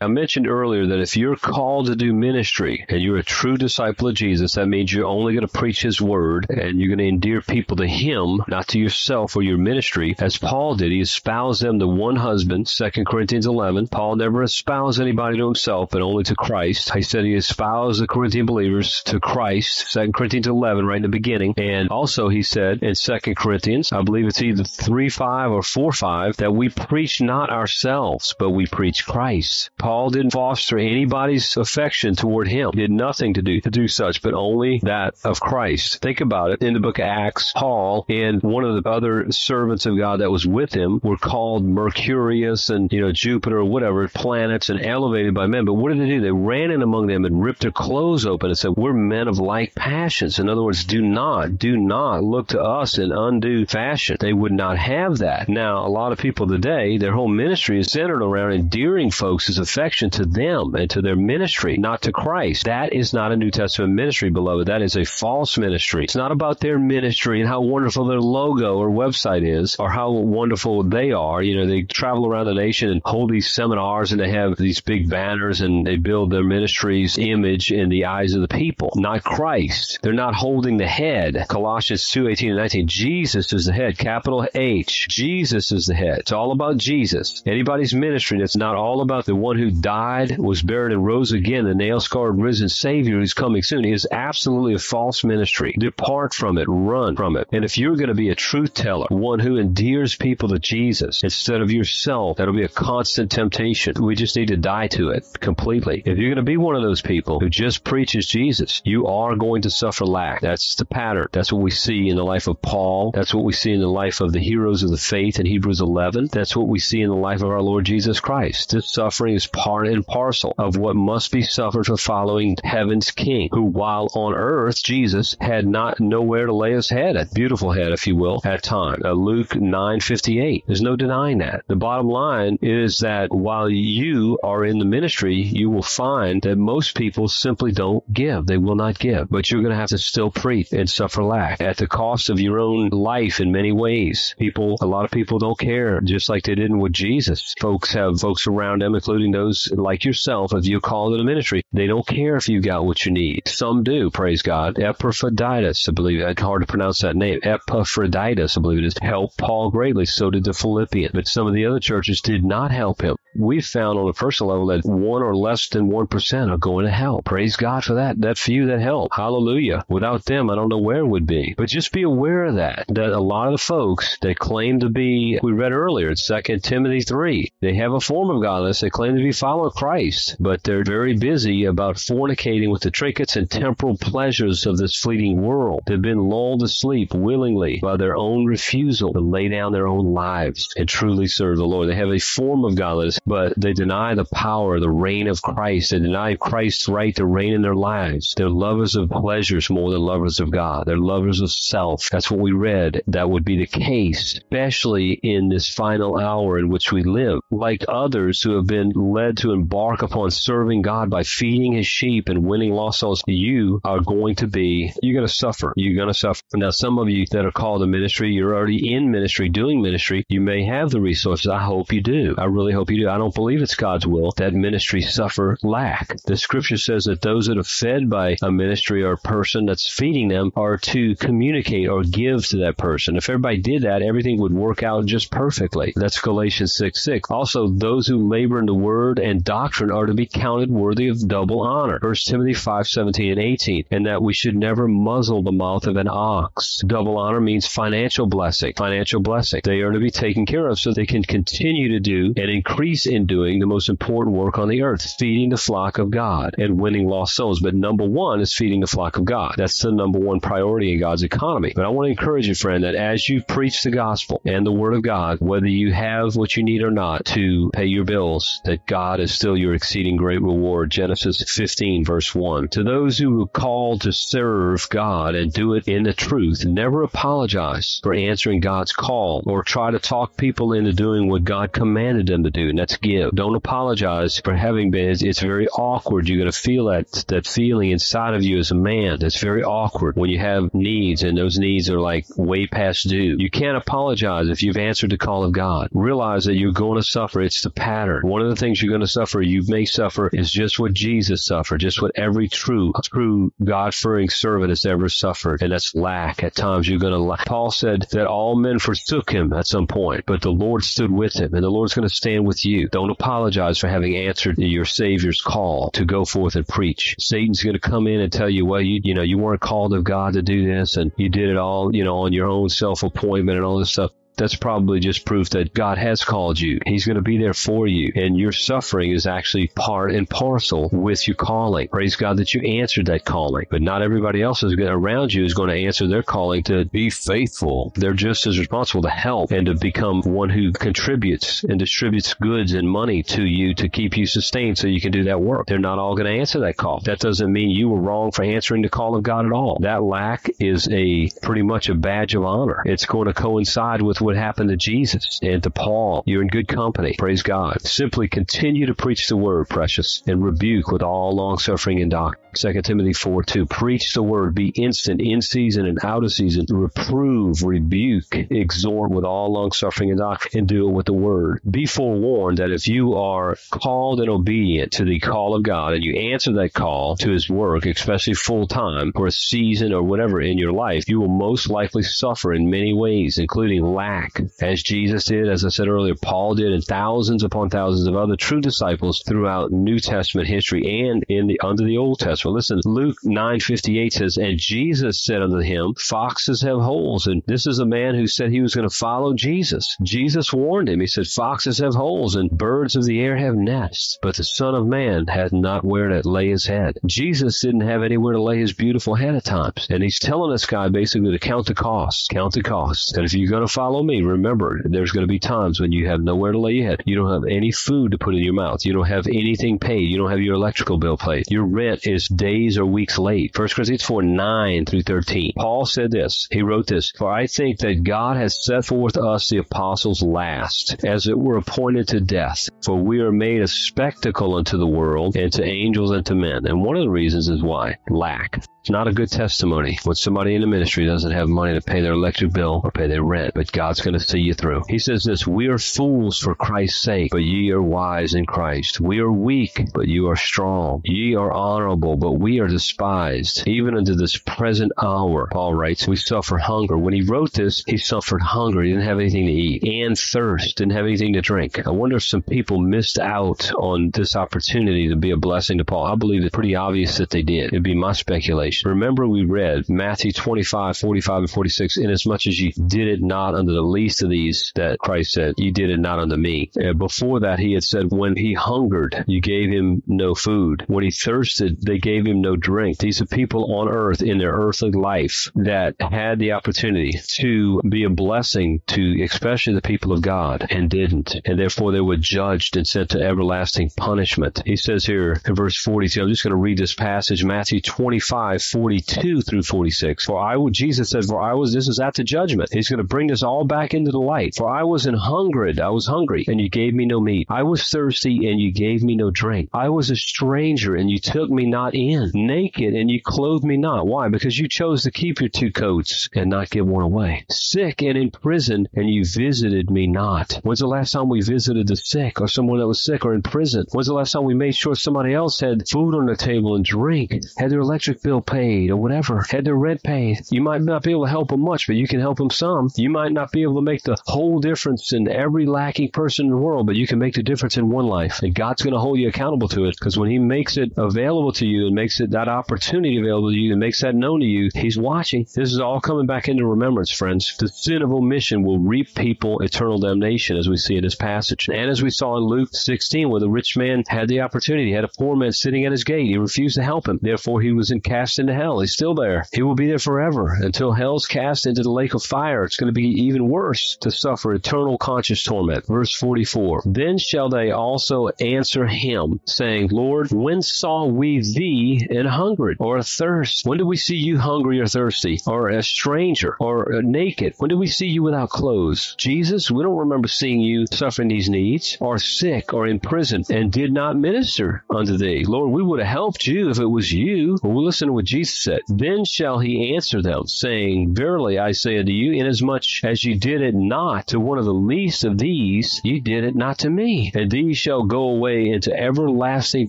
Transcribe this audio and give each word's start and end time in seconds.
I 0.00 0.08
mentioned 0.08 0.48
earlier 0.48 0.88
that 0.88 1.00
if 1.00 1.16
you're 1.16 1.36
called 1.36 1.86
to 1.86 1.94
do 1.94 2.12
ministry 2.12 2.84
and 2.88 3.00
you're 3.00 3.16
a 3.16 3.22
true 3.22 3.56
disciple 3.56 4.08
of 4.08 4.14
Jesus, 4.16 4.54
that 4.54 4.66
means 4.66 4.92
you're 4.92 5.06
only 5.06 5.34
going 5.34 5.46
to 5.46 5.58
preach 5.58 5.80
His 5.82 6.00
word 6.00 6.46
and 6.50 6.80
you're 6.80 6.88
going 6.88 6.98
to 6.98 7.08
endear 7.08 7.40
people 7.40 7.76
to 7.76 7.86
Him, 7.86 8.42
not 8.48 8.68
to 8.68 8.80
yourself 8.80 9.36
or 9.36 9.42
your 9.42 9.56
ministry. 9.56 10.16
As 10.18 10.36
Paul 10.36 10.74
did, 10.74 10.90
he 10.90 11.00
espoused 11.00 11.62
them 11.62 11.78
to 11.78 11.86
one 11.86 12.16
husband, 12.16 12.66
2 12.66 12.90
Corinthians 13.06 13.46
11. 13.46 13.86
Paul 13.86 14.16
never 14.16 14.42
espoused 14.42 15.00
anybody 15.00 15.38
to 15.38 15.46
himself, 15.46 15.90
but 15.90 16.02
only 16.02 16.24
to 16.24 16.34
Christ. 16.34 16.92
He 16.92 17.02
said 17.02 17.24
he 17.24 17.34
espoused 17.34 18.02
the 18.02 18.08
Corinthian 18.08 18.46
believers 18.46 19.04
to 19.06 19.20
Christ, 19.20 19.92
2 19.92 20.10
Corinthians 20.12 20.48
11, 20.48 20.84
right 20.84 20.96
in 20.96 21.02
the 21.02 21.08
beginning. 21.08 21.54
And 21.56 21.88
also 21.88 22.28
he 22.28 22.42
said 22.42 22.82
in 22.82 22.94
2 22.94 23.18
Corinthians, 23.36 23.92
I 23.92 24.02
believe 24.02 24.26
it's 24.26 24.42
either 24.42 24.64
3 24.64 25.08
5 25.08 25.52
or 25.52 25.62
4 25.62 25.92
5, 25.92 26.36
that 26.38 26.52
we 26.52 26.68
preach 26.68 27.22
not 27.22 27.50
ourselves, 27.50 28.34
but 28.36 28.50
we 28.50 28.66
preach 28.66 29.06
Christ. 29.06 29.70
Paul 29.84 30.08
didn't 30.08 30.30
foster 30.30 30.78
anybody's 30.78 31.58
affection 31.58 32.14
toward 32.14 32.48
him. 32.48 32.70
He 32.72 32.80
did 32.80 32.90
nothing 32.90 33.34
to 33.34 33.42
do 33.42 33.60
to 33.60 33.70
do 33.70 33.86
such, 33.86 34.22
but 34.22 34.32
only 34.32 34.78
that 34.82 35.12
of 35.22 35.40
Christ. 35.40 36.00
Think 36.00 36.22
about 36.22 36.52
it. 36.52 36.62
In 36.62 36.72
the 36.72 36.80
book 36.80 36.98
of 36.98 37.04
Acts, 37.04 37.52
Paul 37.54 38.06
and 38.08 38.42
one 38.42 38.64
of 38.64 38.82
the 38.82 38.88
other 38.88 39.30
servants 39.30 39.84
of 39.84 39.98
God 39.98 40.20
that 40.20 40.30
was 40.30 40.46
with 40.46 40.72
him 40.72 41.00
were 41.02 41.18
called 41.18 41.66
Mercurius 41.66 42.70
and 42.70 42.90
you 42.94 43.02
know 43.02 43.12
Jupiter 43.12 43.58
or 43.58 43.66
whatever 43.66 44.08
planets 44.08 44.70
and 44.70 44.80
elevated 44.80 45.34
by 45.34 45.48
men. 45.48 45.66
But 45.66 45.74
what 45.74 45.92
did 45.92 46.00
they 46.00 46.06
do? 46.06 46.22
They 46.22 46.32
ran 46.32 46.70
in 46.70 46.80
among 46.80 47.08
them 47.08 47.26
and 47.26 47.42
ripped 47.42 47.60
their 47.60 47.70
clothes 47.70 48.24
open 48.24 48.48
and 48.48 48.56
said, 48.56 48.76
"We're 48.78 48.94
men 48.94 49.28
of 49.28 49.38
like 49.38 49.74
passions." 49.74 50.38
In 50.38 50.48
other 50.48 50.62
words, 50.62 50.84
do 50.84 51.02
not, 51.02 51.58
do 51.58 51.76
not 51.76 52.24
look 52.24 52.48
to 52.48 52.62
us 52.62 52.96
in 52.96 53.12
undue 53.12 53.66
fashion. 53.66 54.16
They 54.18 54.32
would 54.32 54.52
not 54.52 54.78
have 54.78 55.18
that. 55.18 55.50
Now, 55.50 55.86
a 55.86 55.92
lot 55.92 56.12
of 56.12 56.18
people 56.18 56.46
today, 56.46 56.96
their 56.96 57.12
whole 57.12 57.28
ministry 57.28 57.80
is 57.80 57.92
centered 57.92 58.22
around 58.22 58.52
endearing 58.52 59.10
folks 59.10 59.50
as 59.50 59.58
affection 59.58 59.73
affection 59.74 60.08
to 60.08 60.24
them 60.24 60.72
and 60.76 60.88
to 60.88 61.02
their 61.02 61.16
ministry, 61.16 61.76
not 61.76 62.02
to 62.02 62.12
Christ. 62.12 62.66
That 62.66 62.92
is 62.92 63.12
not 63.12 63.32
a 63.32 63.36
New 63.36 63.50
Testament 63.50 63.94
ministry, 63.94 64.30
beloved. 64.30 64.68
That 64.68 64.82
is 64.82 64.96
a 64.96 65.04
false 65.04 65.58
ministry. 65.58 66.04
It's 66.04 66.14
not 66.14 66.30
about 66.30 66.60
their 66.60 66.78
ministry 66.78 67.40
and 67.40 67.48
how 67.48 67.60
wonderful 67.60 68.06
their 68.06 68.20
logo 68.20 68.76
or 68.76 68.88
website 68.88 69.44
is 69.44 69.74
or 69.76 69.90
how 69.90 70.12
wonderful 70.12 70.84
they 70.84 71.10
are. 71.10 71.42
You 71.42 71.56
know, 71.56 71.66
they 71.66 71.82
travel 71.82 72.24
around 72.24 72.46
the 72.46 72.54
nation 72.54 72.88
and 72.88 73.02
hold 73.04 73.32
these 73.32 73.50
seminars 73.50 74.12
and 74.12 74.20
they 74.20 74.30
have 74.30 74.56
these 74.56 74.80
big 74.80 75.10
banners 75.10 75.60
and 75.60 75.84
they 75.84 75.96
build 75.96 76.30
their 76.30 76.44
ministry's 76.44 77.18
image 77.18 77.72
in 77.72 77.88
the 77.88 78.04
eyes 78.04 78.34
of 78.34 78.42
the 78.42 78.48
people, 78.48 78.92
not 78.94 79.24
Christ. 79.24 79.98
They're 80.02 80.12
not 80.12 80.36
holding 80.36 80.76
the 80.76 80.86
head. 80.86 81.46
Colossians 81.48 82.08
2, 82.10 82.28
18 82.28 82.50
and 82.50 82.58
19. 82.58 82.86
Jesus 82.86 83.52
is 83.52 83.66
the 83.66 83.72
head, 83.72 83.98
capital 83.98 84.46
H. 84.54 85.08
Jesus 85.08 85.72
is 85.72 85.86
the 85.86 85.94
head. 85.94 86.20
It's 86.20 86.32
all 86.32 86.52
about 86.52 86.76
Jesus. 86.76 87.42
Anybody's 87.44 87.92
ministry 87.92 88.38
that's 88.38 88.56
not 88.56 88.76
all 88.76 89.00
about 89.00 89.26
the 89.26 89.34
one 89.34 89.58
who 89.58 89.63
died, 89.70 90.38
was 90.38 90.62
buried, 90.62 90.92
and 90.92 91.04
rose 91.04 91.32
again, 91.32 91.64
the 91.64 91.74
nail 91.74 92.00
scarred 92.00 92.38
risen 92.38 92.68
Savior 92.68 93.18
who's 93.18 93.34
coming 93.34 93.62
soon, 93.62 93.84
is 93.84 94.08
absolutely 94.10 94.74
a 94.74 94.78
false 94.78 95.24
ministry. 95.24 95.74
Depart 95.78 96.34
from 96.34 96.58
it, 96.58 96.66
run 96.68 97.16
from 97.16 97.36
it. 97.36 97.48
And 97.52 97.64
if 97.64 97.78
you're 97.78 97.96
going 97.96 98.08
to 98.08 98.14
be 98.14 98.30
a 98.30 98.34
truth 98.34 98.74
teller, 98.74 99.06
one 99.10 99.38
who 99.38 99.56
endears 99.56 100.16
people 100.16 100.48
to 100.50 100.58
Jesus 100.58 101.22
instead 101.22 101.60
of 101.60 101.70
yourself, 101.70 102.36
that'll 102.36 102.54
be 102.54 102.64
a 102.64 102.68
constant 102.68 103.30
temptation. 103.30 103.94
We 104.02 104.14
just 104.14 104.36
need 104.36 104.48
to 104.48 104.56
die 104.56 104.88
to 104.88 105.10
it 105.10 105.26
completely. 105.40 106.02
If 106.04 106.18
you're 106.18 106.30
going 106.30 106.36
to 106.36 106.42
be 106.42 106.56
one 106.56 106.76
of 106.76 106.82
those 106.82 107.02
people 107.02 107.40
who 107.40 107.48
just 107.48 107.84
preaches 107.84 108.26
Jesus, 108.26 108.82
you 108.84 109.06
are 109.06 109.36
going 109.36 109.62
to 109.62 109.70
suffer 109.70 110.04
lack. 110.04 110.40
That's 110.40 110.74
the 110.74 110.84
pattern. 110.84 111.28
That's 111.32 111.52
what 111.52 111.62
we 111.62 111.70
see 111.70 112.08
in 112.08 112.16
the 112.16 112.24
life 112.24 112.46
of 112.48 112.60
Paul. 112.60 113.12
That's 113.12 113.34
what 113.34 113.44
we 113.44 113.52
see 113.52 113.72
in 113.72 113.80
the 113.80 113.86
life 113.86 114.20
of 114.20 114.32
the 114.32 114.40
heroes 114.40 114.82
of 114.82 114.90
the 114.90 114.96
faith 114.96 115.38
in 115.40 115.46
Hebrews 115.46 115.80
11. 115.80 116.28
That's 116.32 116.56
what 116.56 116.68
we 116.68 116.78
see 116.78 117.00
in 117.00 117.10
the 117.10 117.16
life 117.16 117.42
of 117.42 117.50
our 117.50 117.62
Lord 117.62 117.84
Jesus 117.84 118.20
Christ. 118.20 118.70
This 118.70 118.90
suffering 118.90 119.34
is 119.34 119.46
part 119.54 119.86
and 119.86 120.06
parcel 120.06 120.54
of 120.58 120.76
what 120.76 120.96
must 120.96 121.30
be 121.30 121.42
suffered 121.42 121.86
for 121.86 121.96
following 121.96 122.56
heaven's 122.62 123.12
King, 123.12 123.48
who 123.52 123.62
while 123.62 124.08
on 124.14 124.34
earth, 124.34 124.82
Jesus 124.82 125.36
had 125.40 125.66
not 125.66 126.00
nowhere 126.00 126.46
to 126.46 126.52
lay 126.52 126.72
his 126.72 126.90
head, 126.90 127.16
a 127.16 127.26
beautiful 127.32 127.70
head, 127.70 127.92
if 127.92 128.06
you 128.06 128.16
will, 128.16 128.40
at 128.44 128.62
time. 128.62 129.02
Uh, 129.04 129.12
Luke 129.12 129.50
9:58. 129.50 130.64
There's 130.66 130.82
no 130.82 130.96
denying 130.96 131.38
that. 131.38 131.62
The 131.68 131.76
bottom 131.76 132.08
line 132.08 132.58
is 132.62 132.98
that 132.98 133.32
while 133.32 133.70
you 133.70 134.38
are 134.42 134.64
in 134.64 134.78
the 134.78 134.84
ministry, 134.84 135.36
you 135.36 135.70
will 135.70 135.82
find 135.82 136.42
that 136.42 136.56
most 136.56 136.96
people 136.96 137.28
simply 137.28 137.72
don't 137.72 138.04
give. 138.12 138.46
They 138.46 138.58
will 138.58 138.74
not 138.74 138.98
give. 138.98 139.28
But 139.30 139.50
you're 139.50 139.62
going 139.62 139.72
to 139.72 139.80
have 139.80 139.90
to 139.90 139.98
still 139.98 140.30
preach 140.30 140.72
and 140.72 140.88
suffer 140.88 141.22
lack 141.22 141.60
at 141.60 141.76
the 141.76 141.86
cost 141.86 142.30
of 142.30 142.40
your 142.40 142.58
own 142.58 142.88
life 142.88 143.40
in 143.40 143.52
many 143.52 143.72
ways. 143.72 144.34
People, 144.38 144.78
a 144.80 144.86
lot 144.86 145.04
of 145.04 145.10
people 145.10 145.38
don't 145.38 145.58
care, 145.58 146.00
just 146.00 146.28
like 146.28 146.44
they 146.44 146.54
didn't 146.54 146.80
with 146.80 146.92
Jesus. 146.92 147.54
Folks 147.60 147.92
have 147.92 148.20
folks 148.20 148.46
around 148.46 148.82
them, 148.82 148.94
including 148.94 149.30
those 149.30 149.43
those 149.44 149.70
like 149.72 150.04
yourself, 150.04 150.52
if 150.54 150.66
you 150.66 150.80
call 150.80 151.14
it 151.14 151.20
a 151.20 151.24
ministry, 151.24 151.62
they 151.72 151.86
don't 151.86 152.06
care 152.06 152.36
if 152.36 152.48
you 152.48 152.60
got 152.60 152.84
what 152.84 153.04
you 153.04 153.12
need. 153.12 153.42
Some 153.46 153.82
do, 153.82 154.10
praise 154.10 154.42
God. 154.42 154.78
Epaphroditus, 154.78 155.88
I 155.88 155.92
believe, 155.92 156.20
it's 156.20 156.40
hard 156.40 156.62
to 156.62 156.66
pronounce 156.66 157.00
that 157.00 157.16
name. 157.16 157.40
Epaphroditus, 157.42 158.56
I 158.56 158.60
believe 158.60 158.78
it 158.78 158.86
is, 158.86 158.98
helped 159.00 159.38
Paul 159.38 159.70
greatly. 159.70 160.06
So 160.06 160.30
did 160.30 160.44
the 160.44 160.52
Philippians. 160.52 161.12
But 161.12 161.28
some 161.28 161.46
of 161.46 161.54
the 161.54 161.66
other 161.66 161.80
churches 161.80 162.20
did 162.20 162.44
not 162.44 162.70
help 162.70 163.02
him. 163.02 163.16
We 163.36 163.60
found 163.60 163.98
on 163.98 164.08
a 164.08 164.12
personal 164.12 164.52
level 164.52 164.66
that 164.68 164.84
one 164.84 165.22
or 165.22 165.36
less 165.36 165.68
than 165.68 165.90
1% 165.90 166.50
are 166.52 166.58
going 166.58 166.84
to 166.84 166.90
hell. 166.90 167.20
Praise 167.22 167.56
God 167.56 167.84
for 167.84 167.94
that. 167.94 168.20
That 168.20 168.38
few 168.38 168.66
that 168.66 168.80
help. 168.80 169.12
Hallelujah. 169.12 169.84
Without 169.88 170.24
them, 170.24 170.50
I 170.50 170.54
don't 170.54 170.68
know 170.68 170.78
where 170.78 170.98
it 170.98 171.06
would 171.06 171.26
be. 171.26 171.54
But 171.56 171.68
just 171.68 171.92
be 171.92 172.02
aware 172.02 172.44
of 172.44 172.56
that, 172.56 172.84
that 172.88 173.10
a 173.10 173.20
lot 173.20 173.48
of 173.48 173.54
the 173.54 173.58
folks 173.58 174.18
that 174.22 174.38
claim 174.38 174.80
to 174.80 174.88
be, 174.88 175.40
we 175.42 175.52
read 175.52 175.72
earlier, 175.72 176.10
it's 176.10 176.28
2 176.28 176.60
Timothy 176.60 177.00
3, 177.00 177.52
they 177.60 177.74
have 177.74 177.92
a 177.92 178.00
form 178.00 178.30
of 178.30 178.40
godliness. 178.40 178.80
They 178.80 178.90
claim 178.90 179.16
to 179.16 179.22
be 179.22 179.32
follow 179.34 179.70
Christ, 179.70 180.36
but 180.40 180.62
they're 180.62 180.84
very 180.84 181.16
busy 181.16 181.64
about 181.64 181.96
fornicating 181.96 182.70
with 182.70 182.82
the 182.82 182.90
trinkets 182.90 183.36
and 183.36 183.50
temporal 183.50 183.96
pleasures 183.96 184.66
of 184.66 184.78
this 184.78 184.96
fleeting 184.96 185.42
world. 185.42 185.82
They've 185.86 186.00
been 186.00 186.28
lulled 186.28 186.60
to 186.60 186.68
sleep 186.68 187.14
willingly 187.14 187.80
by 187.82 187.96
their 187.96 188.16
own 188.16 188.46
refusal 188.46 189.12
to 189.12 189.20
lay 189.20 189.48
down 189.48 189.72
their 189.72 189.86
own 189.86 190.12
lives 190.12 190.68
and 190.76 190.88
truly 190.88 191.26
serve 191.26 191.56
the 191.56 191.64
Lord. 191.64 191.88
They 191.88 191.94
have 191.96 192.10
a 192.10 192.18
form 192.18 192.64
of 192.64 192.76
godliness, 192.76 193.18
but 193.26 193.54
they 193.56 193.72
deny 193.72 194.14
the 194.14 194.24
power, 194.24 194.78
the 194.80 194.90
reign 194.90 195.26
of 195.26 195.42
Christ. 195.42 195.90
They 195.90 195.98
deny 195.98 196.36
Christ's 196.36 196.88
right 196.88 197.14
to 197.16 197.26
reign 197.26 197.52
in 197.52 197.62
their 197.62 197.74
lives. 197.74 198.34
They're 198.36 198.48
lovers 198.48 198.96
of 198.96 199.10
pleasures 199.10 199.70
more 199.70 199.90
than 199.90 200.00
lovers 200.00 200.40
of 200.40 200.50
God. 200.50 200.84
They're 200.86 200.96
lovers 200.96 201.40
of 201.40 201.50
self. 201.50 202.08
That's 202.10 202.30
what 202.30 202.40
we 202.40 202.52
read. 202.52 203.02
That 203.08 203.30
would 203.30 203.44
be 203.44 203.58
the 203.58 203.66
case, 203.66 204.34
especially 204.34 205.12
in 205.12 205.48
this 205.48 205.68
final 205.68 206.18
hour 206.18 206.58
in 206.58 206.68
which 206.68 206.92
we 206.92 207.02
live. 207.02 207.40
Like 207.50 207.84
others 207.88 208.42
who 208.42 208.56
have 208.56 208.66
been 208.66 208.90
led 208.90 209.23
to 209.32 209.52
embark 209.52 210.02
upon 210.02 210.30
serving 210.30 210.82
God 210.82 211.10
by 211.10 211.22
feeding 211.22 211.72
his 211.72 211.86
sheep 211.86 212.28
and 212.28 212.44
winning 212.44 212.72
lost 212.72 213.00
souls, 213.00 213.22
you 213.26 213.80
are 213.84 214.00
going 214.00 214.36
to 214.36 214.46
be, 214.46 214.92
you're 215.02 215.14
going 215.14 215.26
to 215.26 215.32
suffer. 215.32 215.72
You're 215.76 215.96
going 215.96 216.12
to 216.12 216.18
suffer. 216.18 216.42
Now, 216.54 216.70
some 216.70 216.98
of 216.98 217.08
you 217.08 217.26
that 217.30 217.44
are 217.44 217.52
called 217.52 217.80
to 217.80 217.86
ministry, 217.86 218.32
you're 218.32 218.54
already 218.54 218.94
in 218.94 219.10
ministry, 219.10 219.48
doing 219.48 219.82
ministry. 219.82 220.24
You 220.28 220.40
may 220.40 220.64
have 220.64 220.90
the 220.90 221.00
resources. 221.00 221.48
I 221.48 221.62
hope 221.62 221.92
you 221.92 222.00
do. 222.00 222.34
I 222.38 222.44
really 222.44 222.72
hope 222.72 222.90
you 222.90 222.98
do. 222.98 223.08
I 223.08 223.18
don't 223.18 223.34
believe 223.34 223.62
it's 223.62 223.74
God's 223.74 224.06
will 224.06 224.32
that 224.36 224.54
ministry 224.54 225.00
suffer 225.02 225.56
lack. 225.62 226.16
The 226.26 226.36
scripture 226.36 226.76
says 226.76 227.04
that 227.04 227.22
those 227.22 227.46
that 227.46 227.58
are 227.58 227.64
fed 227.64 228.10
by 228.10 228.36
a 228.42 228.50
ministry 228.50 229.02
or 229.02 229.12
a 229.12 229.18
person 229.18 229.66
that's 229.66 229.92
feeding 229.92 230.28
them 230.28 230.52
are 230.56 230.76
to 230.78 231.16
communicate 231.16 231.88
or 231.88 232.02
give 232.02 232.46
to 232.48 232.58
that 232.58 232.76
person. 232.76 233.16
If 233.16 233.28
everybody 233.28 233.58
did 233.58 233.82
that, 233.82 234.02
everything 234.02 234.40
would 234.40 234.52
work 234.52 234.82
out 234.82 235.06
just 235.06 235.30
perfectly. 235.30 235.92
That's 235.96 236.20
Galatians 236.20 236.74
6 236.74 237.02
6. 237.02 237.30
Also, 237.30 237.68
those 237.68 238.06
who 238.06 238.28
labor 238.28 238.58
in 238.58 238.66
the 238.66 238.74
word 238.74 239.13
word 239.14 239.24
and 239.24 239.44
doctrine 239.44 239.90
are 239.90 240.06
to 240.06 240.14
be 240.14 240.26
counted 240.26 240.70
worthy 240.70 241.08
of 241.08 241.26
double 241.28 241.60
honor. 241.60 241.98
1 242.00 242.14
Timothy 242.26 242.54
5, 242.54 242.86
17 242.86 243.32
and 243.32 243.40
18. 243.40 243.84
And 243.90 244.06
that 244.06 244.22
we 244.22 244.32
should 244.32 244.56
never 244.56 244.88
muzzle 244.88 245.42
the 245.42 245.52
mouth 245.52 245.86
of 245.86 245.96
an 245.96 246.08
ox. 246.08 246.80
Double 246.86 247.18
honor 247.18 247.40
means 247.40 247.66
financial 247.66 248.26
blessing. 248.26 248.72
Financial 248.76 249.20
blessing. 249.20 249.60
They 249.64 249.80
are 249.80 249.92
to 249.92 249.98
be 249.98 250.10
taken 250.10 250.46
care 250.46 250.68
of 250.68 250.78
so 250.78 250.92
they 250.92 251.06
can 251.06 251.22
continue 251.22 251.90
to 251.90 252.00
do 252.00 252.34
and 252.36 252.50
increase 252.50 253.06
in 253.06 253.26
doing 253.26 253.58
the 253.58 253.66
most 253.66 253.88
important 253.88 254.36
work 254.36 254.58
on 254.58 254.68
the 254.68 254.82
earth, 254.82 255.14
feeding 255.18 255.50
the 255.50 255.56
flock 255.56 255.98
of 255.98 256.10
God 256.10 256.54
and 256.58 256.80
winning 256.80 257.06
lost 257.06 257.34
souls. 257.34 257.60
But 257.60 257.74
number 257.74 258.04
one 258.04 258.40
is 258.40 258.54
feeding 258.54 258.80
the 258.80 258.86
flock 258.86 259.16
of 259.16 259.24
God. 259.24 259.54
That's 259.56 259.82
the 259.82 259.92
number 259.92 260.18
one 260.18 260.40
priority 260.40 260.92
in 260.92 261.00
God's 261.00 261.22
economy. 261.22 261.72
But 261.74 261.84
I 261.84 261.88
want 261.88 262.06
to 262.06 262.10
encourage 262.10 262.48
you, 262.48 262.54
friend, 262.54 262.84
that 262.84 262.94
as 262.94 263.28
you 263.28 263.42
preach 263.42 263.82
the 263.82 263.90
gospel 263.90 264.40
and 264.44 264.66
the 264.66 264.72
word 264.72 264.94
of 264.94 265.02
God, 265.02 265.38
whether 265.40 265.66
you 265.66 265.92
have 265.92 266.36
what 266.36 266.56
you 266.56 266.62
need 266.62 266.82
or 266.82 266.90
not 266.90 267.24
to 267.26 267.70
pay 267.72 267.86
your 267.86 268.04
bills, 268.04 268.60
that 268.64 268.86
God 268.94 269.18
is 269.18 269.34
still 269.34 269.56
your 269.56 269.74
exceeding 269.74 270.16
great 270.16 270.40
reward. 270.40 270.88
Genesis 270.88 271.42
15, 271.52 272.04
verse 272.04 272.32
1. 272.32 272.68
To 272.68 272.84
those 272.84 273.18
who 273.18 273.42
are 273.42 273.48
called 273.48 274.02
to 274.02 274.12
serve 274.12 274.88
God 274.88 275.34
and 275.34 275.52
do 275.52 275.74
it 275.74 275.88
in 275.88 276.04
the 276.04 276.12
truth, 276.12 276.64
never 276.64 277.02
apologize 277.02 277.98
for 278.04 278.14
answering 278.14 278.60
God's 278.60 278.92
call 278.92 279.42
or 279.46 279.64
try 279.64 279.90
to 279.90 279.98
talk 279.98 280.36
people 280.36 280.74
into 280.74 280.92
doing 280.92 281.28
what 281.28 281.42
God 281.42 281.72
commanded 281.72 282.28
them 282.28 282.44
to 282.44 282.52
do, 282.52 282.68
and 282.68 282.78
that's 282.78 282.96
give. 282.98 283.32
Don't 283.32 283.56
apologize 283.56 284.38
for 284.38 284.54
having 284.54 284.92
been. 284.92 285.10
It's 285.10 285.40
very 285.40 285.66
awkward. 285.66 286.28
You're 286.28 286.38
going 286.38 286.52
to 286.52 286.56
feel 286.56 286.84
that, 286.84 287.10
that 287.26 287.48
feeling 287.48 287.90
inside 287.90 288.34
of 288.34 288.44
you 288.44 288.60
as 288.60 288.70
a 288.70 288.76
man. 288.76 289.18
That's 289.18 289.42
very 289.42 289.64
awkward 289.64 290.14
when 290.14 290.30
you 290.30 290.38
have 290.38 290.72
needs 290.72 291.24
and 291.24 291.36
those 291.36 291.58
needs 291.58 291.90
are 291.90 291.98
like 291.98 292.26
way 292.36 292.68
past 292.68 293.08
due. 293.08 293.34
You 293.40 293.50
can't 293.50 293.76
apologize 293.76 294.48
if 294.48 294.62
you've 294.62 294.76
answered 294.76 295.10
the 295.10 295.18
call 295.18 295.42
of 295.42 295.50
God. 295.50 295.88
Realize 295.92 296.44
that 296.44 296.54
you're 296.54 296.70
going 296.70 297.00
to 297.00 297.02
suffer. 297.02 297.40
It's 297.40 297.62
the 297.62 297.70
pattern. 297.70 298.22
One 298.22 298.40
of 298.40 298.50
the 298.50 298.56
things 298.56 298.83
you're 298.84 298.92
going 298.92 299.00
to 299.00 299.06
suffer, 299.06 299.40
you 299.40 299.62
may 299.66 299.84
suffer, 299.84 300.28
is 300.32 300.52
just 300.52 300.78
what 300.78 300.92
Jesus 300.92 301.46
suffered, 301.46 301.80
just 301.80 302.02
what 302.02 302.12
every 302.14 302.48
true, 302.48 302.92
true 303.02 303.52
God-fearing 303.64 304.28
servant 304.28 304.68
has 304.68 304.84
ever 304.84 305.08
suffered, 305.08 305.62
and 305.62 305.72
that's 305.72 305.94
lack. 305.94 306.44
At 306.44 306.54
times 306.54 306.88
you're 306.88 306.98
going 306.98 307.12
to 307.12 307.18
lack. 307.18 307.46
Paul 307.46 307.70
said 307.70 308.06
that 308.12 308.26
all 308.26 308.56
men 308.56 308.78
forsook 308.78 309.30
him 309.30 309.52
at 309.52 309.66
some 309.66 309.86
point, 309.86 310.24
but 310.26 310.42
the 310.42 310.52
Lord 310.52 310.84
stood 310.84 311.10
with 311.10 311.34
him, 311.34 311.54
and 311.54 311.64
the 311.64 311.70
Lord's 311.70 311.94
going 311.94 312.08
to 312.08 312.14
stand 312.14 312.46
with 312.46 312.64
you. 312.64 312.88
Don't 312.88 313.10
apologize 313.10 313.78
for 313.78 313.88
having 313.88 314.16
answered 314.16 314.58
your 314.58 314.84
Savior's 314.84 315.40
call 315.40 315.90
to 315.92 316.04
go 316.04 316.24
forth 316.24 316.56
and 316.56 316.68
preach. 316.68 317.16
Satan's 317.18 317.62
going 317.62 317.74
to 317.74 317.80
come 317.80 318.06
in 318.06 318.20
and 318.20 318.32
tell 318.32 318.50
you, 318.50 318.66
well, 318.66 318.82
you, 318.82 319.00
you 319.02 319.14
know, 319.14 319.22
you 319.22 319.38
weren't 319.38 319.60
called 319.60 319.94
of 319.94 320.04
God 320.04 320.34
to 320.34 320.42
do 320.42 320.66
this, 320.66 320.96
and 320.96 321.12
you 321.16 321.28
did 321.28 321.48
it 321.48 321.56
all, 321.56 321.94
you 321.94 322.04
know, 322.04 322.18
on 322.18 322.32
your 322.32 322.48
own 322.48 322.68
self-appointment 322.68 323.56
and 323.56 323.64
all 323.64 323.78
this 323.78 323.90
stuff 323.90 324.10
that's 324.36 324.56
probably 324.56 325.00
just 325.00 325.24
proof 325.24 325.50
that 325.50 325.74
God 325.74 325.98
has 325.98 326.24
called 326.24 326.58
you. 326.58 326.80
He's 326.86 327.06
going 327.06 327.16
to 327.16 327.22
be 327.22 327.38
there 327.38 327.54
for 327.54 327.86
you. 327.86 328.12
And 328.14 328.38
your 328.38 328.52
suffering 328.52 329.12
is 329.12 329.26
actually 329.26 329.68
part 329.68 330.12
and 330.12 330.28
parcel 330.28 330.88
with 330.92 331.26
your 331.26 331.36
calling. 331.36 331.88
Praise 331.88 332.16
God 332.16 332.38
that 332.38 332.54
you 332.54 332.80
answered 332.80 333.06
that 333.06 333.24
calling. 333.24 333.66
But 333.70 333.82
not 333.82 334.02
everybody 334.02 334.42
else 334.42 334.62
is 334.62 334.74
going, 334.74 334.88
around 334.88 335.32
you 335.32 335.44
is 335.44 335.54
going 335.54 335.70
to 335.70 335.86
answer 335.86 336.08
their 336.08 336.22
calling 336.22 336.62
to 336.64 336.84
be 336.86 337.10
faithful. 337.10 337.92
They're 337.94 338.12
just 338.12 338.46
as 338.46 338.58
responsible 338.58 339.02
to 339.02 339.10
help 339.10 339.52
and 339.52 339.66
to 339.66 339.74
become 339.74 340.22
one 340.22 340.50
who 340.50 340.72
contributes 340.72 341.64
and 341.64 341.78
distributes 341.78 342.34
goods 342.34 342.72
and 342.74 342.88
money 342.88 343.22
to 343.22 343.44
you 343.44 343.74
to 343.74 343.88
keep 343.88 344.16
you 344.16 344.26
sustained 344.26 344.78
so 344.78 344.88
you 344.88 345.00
can 345.00 345.12
do 345.12 345.24
that 345.24 345.40
work. 345.40 345.66
They're 345.66 345.78
not 345.78 345.98
all 345.98 346.16
going 346.16 346.32
to 346.32 346.40
answer 346.40 346.60
that 346.60 346.76
call. 346.76 347.00
That 347.00 347.20
doesn't 347.20 347.52
mean 347.52 347.70
you 347.70 347.88
were 347.88 348.00
wrong 348.00 348.32
for 348.32 348.44
answering 348.44 348.82
the 348.82 348.88
call 348.88 349.16
of 349.16 349.22
God 349.22 349.46
at 349.46 349.52
all. 349.52 349.78
That 349.80 350.02
lack 350.02 350.50
is 350.58 350.88
a 350.90 351.28
pretty 351.42 351.62
much 351.62 351.88
a 351.88 351.94
badge 351.94 352.34
of 352.34 352.44
honor. 352.44 352.82
It's 352.84 353.06
going 353.06 353.26
to 353.26 353.34
coincide 353.34 354.02
with 354.02 354.20
what 354.24 354.36
happened 354.36 354.70
to 354.70 354.76
Jesus 354.76 355.38
and 355.42 355.62
to 355.62 355.70
Paul. 355.70 356.22
You're 356.26 356.42
in 356.42 356.48
good 356.48 356.68
company. 356.68 357.14
Praise 357.18 357.42
God. 357.42 357.82
Simply 357.82 358.28
continue 358.28 358.86
to 358.86 358.94
preach 358.94 359.28
the 359.28 359.36
word, 359.36 359.68
precious, 359.68 360.22
and 360.26 360.44
rebuke 360.44 360.90
with 360.90 361.02
all 361.02 361.34
long 361.36 361.58
suffering 361.58 362.00
and 362.00 362.10
doctrine. 362.10 362.44
2 362.54 362.82
Timothy 362.82 363.12
4 363.12 363.42
2. 363.42 363.66
Preach 363.66 364.14
the 364.14 364.22
word, 364.22 364.54
be 364.54 364.68
instant, 364.68 365.20
in 365.20 365.42
season 365.42 365.86
and 365.86 365.98
out 366.04 366.24
of 366.24 366.32
season. 366.32 366.66
Reprove, 366.70 367.62
rebuke, 367.62 368.34
exhort 368.34 369.10
with 369.10 369.24
all 369.24 369.52
long 369.52 369.72
suffering 369.72 370.10
and 370.10 370.18
doctrine, 370.18 370.60
and 370.60 370.68
do 370.68 370.88
it 370.88 370.92
with 370.92 371.06
the 371.06 371.12
word. 371.12 371.60
Be 371.68 371.86
forewarned 371.86 372.58
that 372.58 372.70
if 372.70 372.86
you 372.86 373.14
are 373.14 373.56
called 373.70 374.20
and 374.20 374.30
obedient 374.30 374.92
to 374.92 375.04
the 375.04 375.18
call 375.18 375.54
of 375.54 375.62
God 375.62 375.94
and 375.94 376.04
you 376.04 376.32
answer 376.32 376.52
that 376.54 376.72
call 376.72 377.16
to 377.16 377.30
his 377.30 377.50
work, 377.50 377.86
especially 377.86 378.34
full 378.34 378.66
time 378.66 379.12
for 379.12 379.26
a 379.26 379.32
season 379.32 379.92
or 379.92 380.02
whatever 380.02 380.40
in 380.40 380.58
your 380.58 380.72
life, 380.72 381.08
you 381.08 381.20
will 381.20 381.28
most 381.28 381.68
likely 381.68 382.02
suffer 382.02 382.52
in 382.52 382.70
many 382.70 382.94
ways, 382.94 383.38
including 383.38 383.84
lack, 383.84 384.13
as 384.60 384.82
Jesus 384.82 385.24
did, 385.24 385.48
as 385.48 385.64
I 385.64 385.68
said 385.68 385.88
earlier, 385.88 386.14
Paul 386.20 386.54
did, 386.54 386.72
and 386.72 386.84
thousands 386.84 387.42
upon 387.42 387.70
thousands 387.70 388.06
of 388.06 388.16
other 388.16 388.36
true 388.36 388.60
disciples 388.60 389.22
throughout 389.26 389.72
New 389.72 389.98
Testament 389.98 390.48
history 390.48 391.06
and 391.06 391.24
in 391.28 391.46
the 391.46 391.60
under 391.62 391.84
the 391.84 391.98
Old 391.98 392.18
Testament. 392.18 392.54
Listen, 392.54 392.80
Luke 392.84 393.16
9:58 393.24 394.12
says, 394.12 394.36
"And 394.36 394.58
Jesus 394.58 395.24
said 395.24 395.42
unto 395.42 395.58
him, 395.58 395.94
Foxes 395.98 396.62
have 396.62 396.80
holes." 396.80 397.26
And 397.26 397.42
this 397.46 397.66
is 397.66 397.78
a 397.78 397.86
man 397.86 398.14
who 398.14 398.26
said 398.26 398.50
he 398.50 398.60
was 398.60 398.74
going 398.74 398.88
to 398.88 398.94
follow 398.94 399.34
Jesus. 399.34 399.96
Jesus 400.02 400.52
warned 400.52 400.88
him. 400.88 401.00
He 401.00 401.06
said, 401.06 401.26
"Foxes 401.26 401.78
have 401.78 401.94
holes, 401.94 402.36
and 402.36 402.50
birds 402.50 402.96
of 402.96 403.04
the 403.04 403.20
air 403.20 403.36
have 403.36 403.56
nests, 403.56 404.18
but 404.22 404.36
the 404.36 404.44
Son 404.44 404.74
of 404.74 404.86
Man 404.86 405.26
hath 405.26 405.52
not 405.52 405.84
where 405.84 406.08
to 406.08 406.28
lay 406.28 406.48
his 406.48 406.66
head." 406.66 406.98
Jesus 407.06 407.60
didn't 407.60 407.80
have 407.80 408.02
anywhere 408.02 408.34
to 408.34 408.42
lay 408.42 408.58
his 408.58 408.72
beautiful 408.72 409.14
head 409.14 409.34
at 409.34 409.44
times, 409.44 409.86
and 409.90 410.02
he's 410.02 410.18
telling 410.18 410.50
this 410.50 410.66
guy 410.66 410.88
basically 410.88 411.32
to 411.32 411.38
count 411.38 411.66
the 411.66 411.74
cost. 411.74 412.30
Count 412.30 412.54
the 412.54 412.62
cost. 412.62 413.14
That 413.14 413.24
if 413.24 413.34
you're 413.34 413.50
going 413.50 413.66
to 413.66 413.72
follow 413.72 414.02
me, 414.04 414.22
remember, 414.22 414.80
there's 414.84 415.12
going 415.12 415.24
to 415.24 415.32
be 415.32 415.38
times 415.38 415.80
when 415.80 415.92
you 415.92 416.08
have 416.08 416.20
nowhere 416.20 416.52
to 416.52 416.58
lay 416.58 416.72
your 416.72 416.86
head. 416.88 417.02
You 417.04 417.16
don't 417.16 417.32
have 417.32 417.50
any 417.50 417.72
food 417.72 418.12
to 418.12 418.18
put 418.18 418.34
in 418.34 418.42
your 418.42 418.54
mouth. 418.54 418.84
You 418.84 418.92
don't 418.92 419.06
have 419.06 419.26
anything 419.26 419.78
paid. 419.78 420.10
You 420.10 420.18
don't 420.18 420.30
have 420.30 420.40
your 420.40 420.54
electrical 420.54 420.98
bill 420.98 421.16
paid. 421.16 421.44
Your 421.50 421.64
rent 421.64 422.06
is 422.06 422.28
days 422.28 422.78
or 422.78 422.86
weeks 422.86 423.18
late. 423.18 423.58
1 423.58 423.68
Corinthians 423.68 424.04
4 424.04 424.22
9 424.22 424.84
through 424.86 425.02
13. 425.02 425.52
Paul 425.56 425.86
said 425.86 426.10
this. 426.10 426.48
He 426.50 426.62
wrote 426.62 426.86
this 426.86 427.10
For 427.10 427.30
I 427.30 427.46
think 427.46 427.78
that 427.78 428.04
God 428.04 428.36
has 428.36 428.64
set 428.64 428.84
forth 428.84 429.16
us, 429.16 429.48
the 429.48 429.58
apostles, 429.58 430.22
last, 430.22 431.04
as 431.04 431.26
it 431.26 431.38
were 431.38 431.56
appointed 431.56 432.08
to 432.08 432.20
death. 432.20 432.68
For 432.84 432.96
we 432.96 433.20
are 433.20 433.32
made 433.32 433.62
a 433.62 433.68
spectacle 433.68 434.54
unto 434.54 434.78
the 434.78 434.86
world, 434.86 435.36
and 435.36 435.52
to 435.52 435.64
angels 435.64 436.10
and 436.10 436.24
to 436.26 436.34
men. 436.34 436.66
And 436.66 436.82
one 436.82 436.96
of 436.96 437.02
the 437.02 437.10
reasons 437.10 437.48
is 437.48 437.62
why? 437.62 437.96
Lack. 438.08 438.64
It's 438.84 438.90
not 438.90 439.08
a 439.08 439.14
good 439.14 439.30
testimony 439.30 439.98
when 440.04 440.14
somebody 440.14 440.54
in 440.54 440.60
the 440.60 440.66
ministry 440.66 441.06
doesn't 441.06 441.30
have 441.30 441.48
money 441.48 441.72
to 441.72 441.80
pay 441.80 442.02
their 442.02 442.12
electric 442.12 442.52
bill 442.52 442.82
or 442.84 442.90
pay 442.90 443.06
their 443.06 443.22
rent, 443.22 443.54
but 443.54 443.72
God's 443.94 444.02
going 444.02 444.18
to 444.18 444.26
see 444.26 444.40
you 444.40 444.54
through. 444.54 444.82
He 444.88 444.98
says 444.98 445.22
this, 445.22 445.46
we 445.46 445.68
are 445.68 445.78
fools 445.78 446.40
for 446.40 446.56
Christ's 446.56 447.00
sake, 447.00 447.30
but 447.30 447.44
ye 447.44 447.70
are 447.70 447.80
wise 447.80 448.34
in 448.34 448.44
Christ. 448.44 449.00
We 449.00 449.20
are 449.20 449.30
weak, 449.30 449.92
but 449.94 450.08
you 450.08 450.30
are 450.30 450.36
strong. 450.36 451.02
Ye 451.04 451.36
are 451.36 451.52
honorable, 451.52 452.16
but 452.16 452.32
we 452.32 452.58
are 452.58 452.66
despised. 452.66 453.68
Even 453.68 453.96
unto 453.96 454.16
this 454.16 454.36
present 454.36 454.90
hour, 455.00 455.48
Paul 455.52 455.74
writes, 455.74 456.08
we 456.08 456.16
suffer 456.16 456.58
hunger. 456.58 456.98
When 456.98 457.14
he 457.14 457.22
wrote 457.22 457.52
this, 457.52 457.84
he 457.86 457.96
suffered 457.96 458.42
hunger. 458.42 458.82
He 458.82 458.90
didn't 458.90 459.04
have 459.04 459.20
anything 459.20 459.46
to 459.46 459.52
eat 459.52 459.84
and 459.84 460.18
thirst, 460.18 460.76
didn't 460.78 460.94
have 460.94 461.06
anything 461.06 461.34
to 461.34 461.40
drink. 461.40 461.86
I 461.86 461.90
wonder 461.90 462.16
if 462.16 462.24
some 462.24 462.42
people 462.42 462.80
missed 462.80 463.20
out 463.20 463.72
on 463.74 464.10
this 464.10 464.34
opportunity 464.34 465.10
to 465.10 465.16
be 465.16 465.30
a 465.30 465.36
blessing 465.36 465.78
to 465.78 465.84
Paul. 465.84 466.06
I 466.06 466.16
believe 466.16 466.42
it's 466.42 466.52
pretty 466.52 466.74
obvious 466.74 467.18
that 467.18 467.30
they 467.30 467.42
did. 467.42 467.66
It'd 467.66 467.84
be 467.84 467.94
my 467.94 468.10
speculation. 468.10 468.90
Remember 468.90 469.28
we 469.28 469.44
read 469.44 469.88
Matthew 469.88 470.32
25, 470.32 470.96
45, 470.96 471.38
and 471.38 471.50
46, 471.50 471.96
inasmuch 471.98 472.48
as 472.48 472.60
ye 472.60 472.72
did 472.72 473.06
it 473.06 473.22
not 473.22 473.54
unto 473.54 473.72
the 473.72 473.83
least 473.84 474.22
of 474.22 474.30
these 474.30 474.72
that 474.74 474.98
Christ 474.98 475.32
said, 475.32 475.54
you 475.58 475.72
did 475.72 475.90
it 475.90 475.98
not 475.98 476.18
unto 476.18 476.36
me. 476.36 476.70
Uh, 476.82 476.92
before 476.92 477.40
that, 477.40 477.58
he 477.58 477.72
had 477.74 477.84
said, 477.84 478.06
when 478.10 478.36
he 478.36 478.54
hungered, 478.54 479.24
you 479.26 479.40
gave 479.40 479.70
him 479.70 480.02
no 480.06 480.34
food. 480.34 480.84
When 480.86 481.04
he 481.04 481.10
thirsted, 481.10 481.80
they 481.82 481.98
gave 481.98 482.26
him 482.26 482.40
no 482.40 482.56
drink. 482.56 482.98
These 482.98 483.20
are 483.20 483.26
people 483.26 483.74
on 483.74 483.88
earth 483.88 484.22
in 484.22 484.38
their 484.38 484.52
earthly 484.52 484.92
life 484.92 485.50
that 485.56 485.96
had 486.00 486.38
the 486.38 486.52
opportunity 486.52 487.12
to 487.36 487.80
be 487.88 488.04
a 488.04 488.10
blessing 488.10 488.80
to 488.88 489.22
especially 489.22 489.74
the 489.74 489.82
people 489.82 490.12
of 490.12 490.22
God 490.22 490.66
and 490.70 490.90
didn't. 490.90 491.36
And 491.44 491.58
therefore 491.58 491.92
they 491.92 492.00
were 492.00 492.16
judged 492.16 492.76
and 492.76 492.86
sent 492.86 493.10
to 493.10 493.20
everlasting 493.20 493.90
punishment. 493.96 494.62
He 494.64 494.76
says 494.76 495.04
here 495.04 495.40
in 495.46 495.54
verse 495.54 495.76
42, 495.76 496.22
I'm 496.22 496.28
just 496.28 496.42
going 496.42 496.50
to 496.50 496.56
read 496.56 496.78
this 496.78 496.94
passage, 496.94 497.44
Matthew 497.44 497.80
25, 497.80 498.62
42 498.62 499.42
through 499.42 499.62
46. 499.62 500.24
For 500.24 500.40
I, 500.40 500.56
Jesus 500.70 501.10
said, 501.10 501.24
for 501.24 501.40
I 501.40 501.54
was, 501.54 501.72
this 501.72 501.88
is 501.88 502.00
at 502.00 502.14
the 502.14 502.24
judgment. 502.24 502.72
He's 502.72 502.88
going 502.88 502.98
to 502.98 503.04
bring 503.04 503.28
this 503.28 503.42
all 503.42 503.64
back 503.64 503.73
into 503.94 504.10
the 504.10 504.18
light. 504.18 504.54
For 504.56 504.68
I 504.68 504.84
was 504.84 505.06
in 505.06 505.14
hungered, 505.14 505.80
I 505.80 505.90
was 505.90 506.06
hungry, 506.06 506.44
and 506.46 506.60
you 506.60 506.68
gave 506.68 506.94
me 506.94 507.06
no 507.06 507.20
meat. 507.20 507.46
I 507.50 507.62
was 507.62 507.88
thirsty, 507.88 508.48
and 508.48 508.60
you 508.60 508.72
gave 508.72 509.02
me 509.02 509.16
no 509.16 509.30
drink. 509.30 509.70
I 509.72 509.88
was 509.88 510.10
a 510.10 510.16
stranger, 510.16 510.94
and 510.94 511.10
you 511.10 511.18
took 511.18 511.50
me 511.50 511.66
not 511.66 511.94
in. 511.94 512.30
Naked, 512.34 512.94
and 512.94 513.10
you 513.10 513.20
clothed 513.20 513.64
me 513.64 513.76
not. 513.76 514.06
Why? 514.06 514.28
Because 514.28 514.58
you 514.58 514.68
chose 514.68 515.02
to 515.02 515.10
keep 515.10 515.40
your 515.40 515.48
two 515.48 515.72
coats 515.72 516.28
and 516.34 516.50
not 516.50 516.70
give 516.70 516.86
one 516.86 517.02
away. 517.02 517.44
Sick 517.50 518.02
and 518.02 518.16
in 518.16 518.30
prison, 518.30 518.88
and 518.94 519.10
you 519.10 519.24
visited 519.24 519.90
me 519.90 520.06
not. 520.06 520.60
When's 520.62 520.80
the 520.80 520.86
last 520.86 521.12
time 521.12 521.28
we 521.28 521.42
visited 521.42 521.88
the 521.88 521.96
sick, 521.96 522.40
or 522.40 522.48
someone 522.48 522.78
that 522.78 522.88
was 522.88 523.04
sick 523.04 523.24
or 523.24 523.34
in 523.34 523.42
prison? 523.42 523.84
When's 523.92 524.06
the 524.06 524.14
last 524.14 524.32
time 524.32 524.44
we 524.44 524.54
made 524.54 524.76
sure 524.76 524.94
somebody 524.94 525.34
else 525.34 525.60
had 525.60 525.88
food 525.88 526.14
on 526.14 526.26
the 526.26 526.36
table 526.36 526.76
and 526.76 526.84
drink, 526.84 527.32
had 527.58 527.70
their 527.70 527.80
electric 527.80 528.22
bill 528.22 528.40
paid 528.40 528.90
or 528.90 528.96
whatever, 528.96 529.44
had 529.50 529.64
their 529.64 529.76
rent 529.76 530.02
paid. 530.02 530.38
You 530.50 530.62
might 530.62 530.82
not 530.82 531.02
be 531.02 531.10
able 531.10 531.24
to 531.24 531.30
help 531.30 531.48
them 531.48 531.60
much, 531.60 531.86
but 531.86 531.96
you 531.96 532.06
can 532.06 532.20
help 532.20 532.38
them 532.38 532.50
some. 532.50 532.90
You 532.96 533.10
might 533.10 533.32
not 533.32 533.50
be 533.52 533.63
able 533.64 533.76
to 533.76 533.82
make 533.82 534.02
the 534.02 534.16
whole 534.26 534.60
difference 534.60 535.12
in 535.12 535.28
every 535.28 535.66
lacking 535.66 536.10
person 536.10 536.46
in 536.46 536.52
the 536.52 536.56
world, 536.56 536.86
but 536.86 536.96
you 536.96 537.06
can 537.06 537.18
make 537.18 537.34
the 537.34 537.42
difference 537.42 537.76
in 537.76 537.90
one 537.90 538.06
life. 538.06 538.40
And 538.42 538.54
God's 538.54 538.82
going 538.82 538.94
to 538.94 539.00
hold 539.00 539.18
you 539.18 539.28
accountable 539.28 539.68
to 539.68 539.86
it 539.86 539.96
because 539.98 540.16
when 540.16 540.30
He 540.30 540.38
makes 540.38 540.76
it 540.76 540.92
available 540.96 541.52
to 541.54 541.66
you 541.66 541.86
and 541.86 541.94
makes 541.94 542.20
it 542.20 542.30
that 542.30 542.48
opportunity 542.48 543.18
available 543.18 543.50
to 543.50 543.56
you 543.56 543.72
and 543.72 543.80
makes 543.80 544.02
that 544.02 544.14
known 544.14 544.40
to 544.40 544.46
you, 544.46 544.70
He's 544.74 544.98
watching. 544.98 545.46
This 545.54 545.72
is 545.72 545.80
all 545.80 546.00
coming 546.00 546.26
back 546.26 546.48
into 546.48 546.66
remembrance, 546.66 547.10
friends. 547.10 547.56
The 547.58 547.68
sin 547.68 548.02
of 548.02 548.12
omission 548.12 548.62
will 548.62 548.78
reap 548.78 549.14
people 549.14 549.60
eternal 549.60 549.98
damnation, 549.98 550.56
as 550.56 550.68
we 550.68 550.76
see 550.76 550.96
in 550.96 551.02
this 551.02 551.14
passage. 551.14 551.68
And 551.68 551.90
as 551.90 552.02
we 552.02 552.10
saw 552.10 552.36
in 552.36 552.44
Luke 552.44 552.70
16, 552.72 553.28
where 553.28 553.40
the 553.40 553.50
rich 553.50 553.76
man 553.76 554.04
had 554.06 554.28
the 554.28 554.42
opportunity, 554.42 554.88
he 554.88 554.92
had 554.92 555.04
a 555.04 555.10
poor 555.18 555.36
man 555.36 555.52
sitting 555.52 555.84
at 555.84 555.92
his 555.92 556.04
gate. 556.04 556.26
He 556.26 556.38
refused 556.38 556.76
to 556.76 556.82
help 556.82 557.08
him. 557.08 557.18
Therefore, 557.20 557.60
he 557.60 557.72
was 557.72 557.90
cast 558.02 558.38
into 558.38 558.54
hell. 558.54 558.80
He's 558.80 558.92
still 558.92 559.14
there. 559.14 559.46
He 559.52 559.62
will 559.62 559.74
be 559.74 559.86
there 559.86 559.98
forever 559.98 560.56
until 560.60 560.92
hell's 560.92 561.26
cast 561.26 561.66
into 561.66 561.82
the 561.82 561.90
lake 561.90 562.14
of 562.14 562.22
fire. 562.22 562.64
It's 562.64 562.76
going 562.76 562.92
to 562.92 563.00
be 563.00 563.08
even 563.08 563.43
worse 563.48 563.96
to 564.00 564.10
suffer 564.10 564.54
eternal 564.54 564.98
conscious 564.98 565.42
torment. 565.42 565.86
Verse 565.86 566.14
44. 566.14 566.82
Then 566.84 567.18
shall 567.18 567.48
they 567.48 567.70
also 567.70 568.28
answer 568.40 568.86
him, 568.86 569.40
saying, 569.46 569.88
Lord, 569.90 570.32
when 570.32 570.62
saw 570.62 571.06
we 571.06 571.40
thee 571.40 572.06
in 572.08 572.26
hunger 572.26 572.74
or 572.78 573.02
thirst? 573.02 573.66
When 573.66 573.78
did 573.78 573.86
we 573.86 573.96
see 573.96 574.16
you 574.16 574.38
hungry 574.38 574.80
or 574.80 574.86
thirsty, 574.86 575.40
or 575.46 575.68
a 575.68 575.82
stranger, 575.82 576.56
or 576.58 577.02
naked? 577.02 577.54
When 577.58 577.68
did 577.68 577.78
we 577.78 577.86
see 577.86 578.06
you 578.06 578.22
without 578.22 578.50
clothes? 578.50 579.14
Jesus, 579.16 579.70
we 579.70 579.82
don't 579.82 579.96
remember 579.96 580.28
seeing 580.28 580.60
you 580.60 580.86
suffering 580.90 581.28
these 581.28 581.48
needs, 581.48 581.96
or 582.00 582.18
sick, 582.18 582.72
or 582.72 582.86
in 582.86 583.00
prison, 583.00 583.44
and 583.50 583.72
did 583.72 583.92
not 583.92 584.16
minister 584.16 584.84
unto 584.88 585.16
thee. 585.16 585.44
Lord, 585.46 585.70
we 585.70 585.82
would 585.82 586.00
have 586.00 586.08
helped 586.08 586.46
you 586.46 586.70
if 586.70 586.78
it 586.78 586.86
was 586.86 587.12
you. 587.12 587.58
But 587.62 587.70
we 587.70 587.84
listen 587.84 588.08
to 588.08 588.14
what 588.14 588.24
Jesus 588.24 588.62
said. 588.62 588.80
Then 588.88 589.24
shall 589.24 589.58
he 589.58 589.94
answer 589.94 590.22
them, 590.22 590.46
saying, 590.46 591.14
Verily 591.14 591.58
I 591.58 591.72
say 591.72 591.98
unto 591.98 592.12
you, 592.12 592.32
inasmuch 592.32 592.84
as 593.02 593.24
you 593.34 593.40
did 593.40 593.62
it 593.62 593.74
not 593.74 594.28
to 594.28 594.38
one 594.38 594.58
of 594.58 594.64
the 594.64 594.72
least 594.72 595.24
of 595.24 595.38
these, 595.38 596.00
you 596.04 596.20
did 596.20 596.44
it 596.44 596.54
not 596.54 596.78
to 596.78 596.88
me. 596.88 597.32
And 597.34 597.50
these 597.50 597.76
shall 597.76 598.04
go 598.04 598.28
away 598.28 598.68
into 598.68 598.96
everlasting 598.96 599.88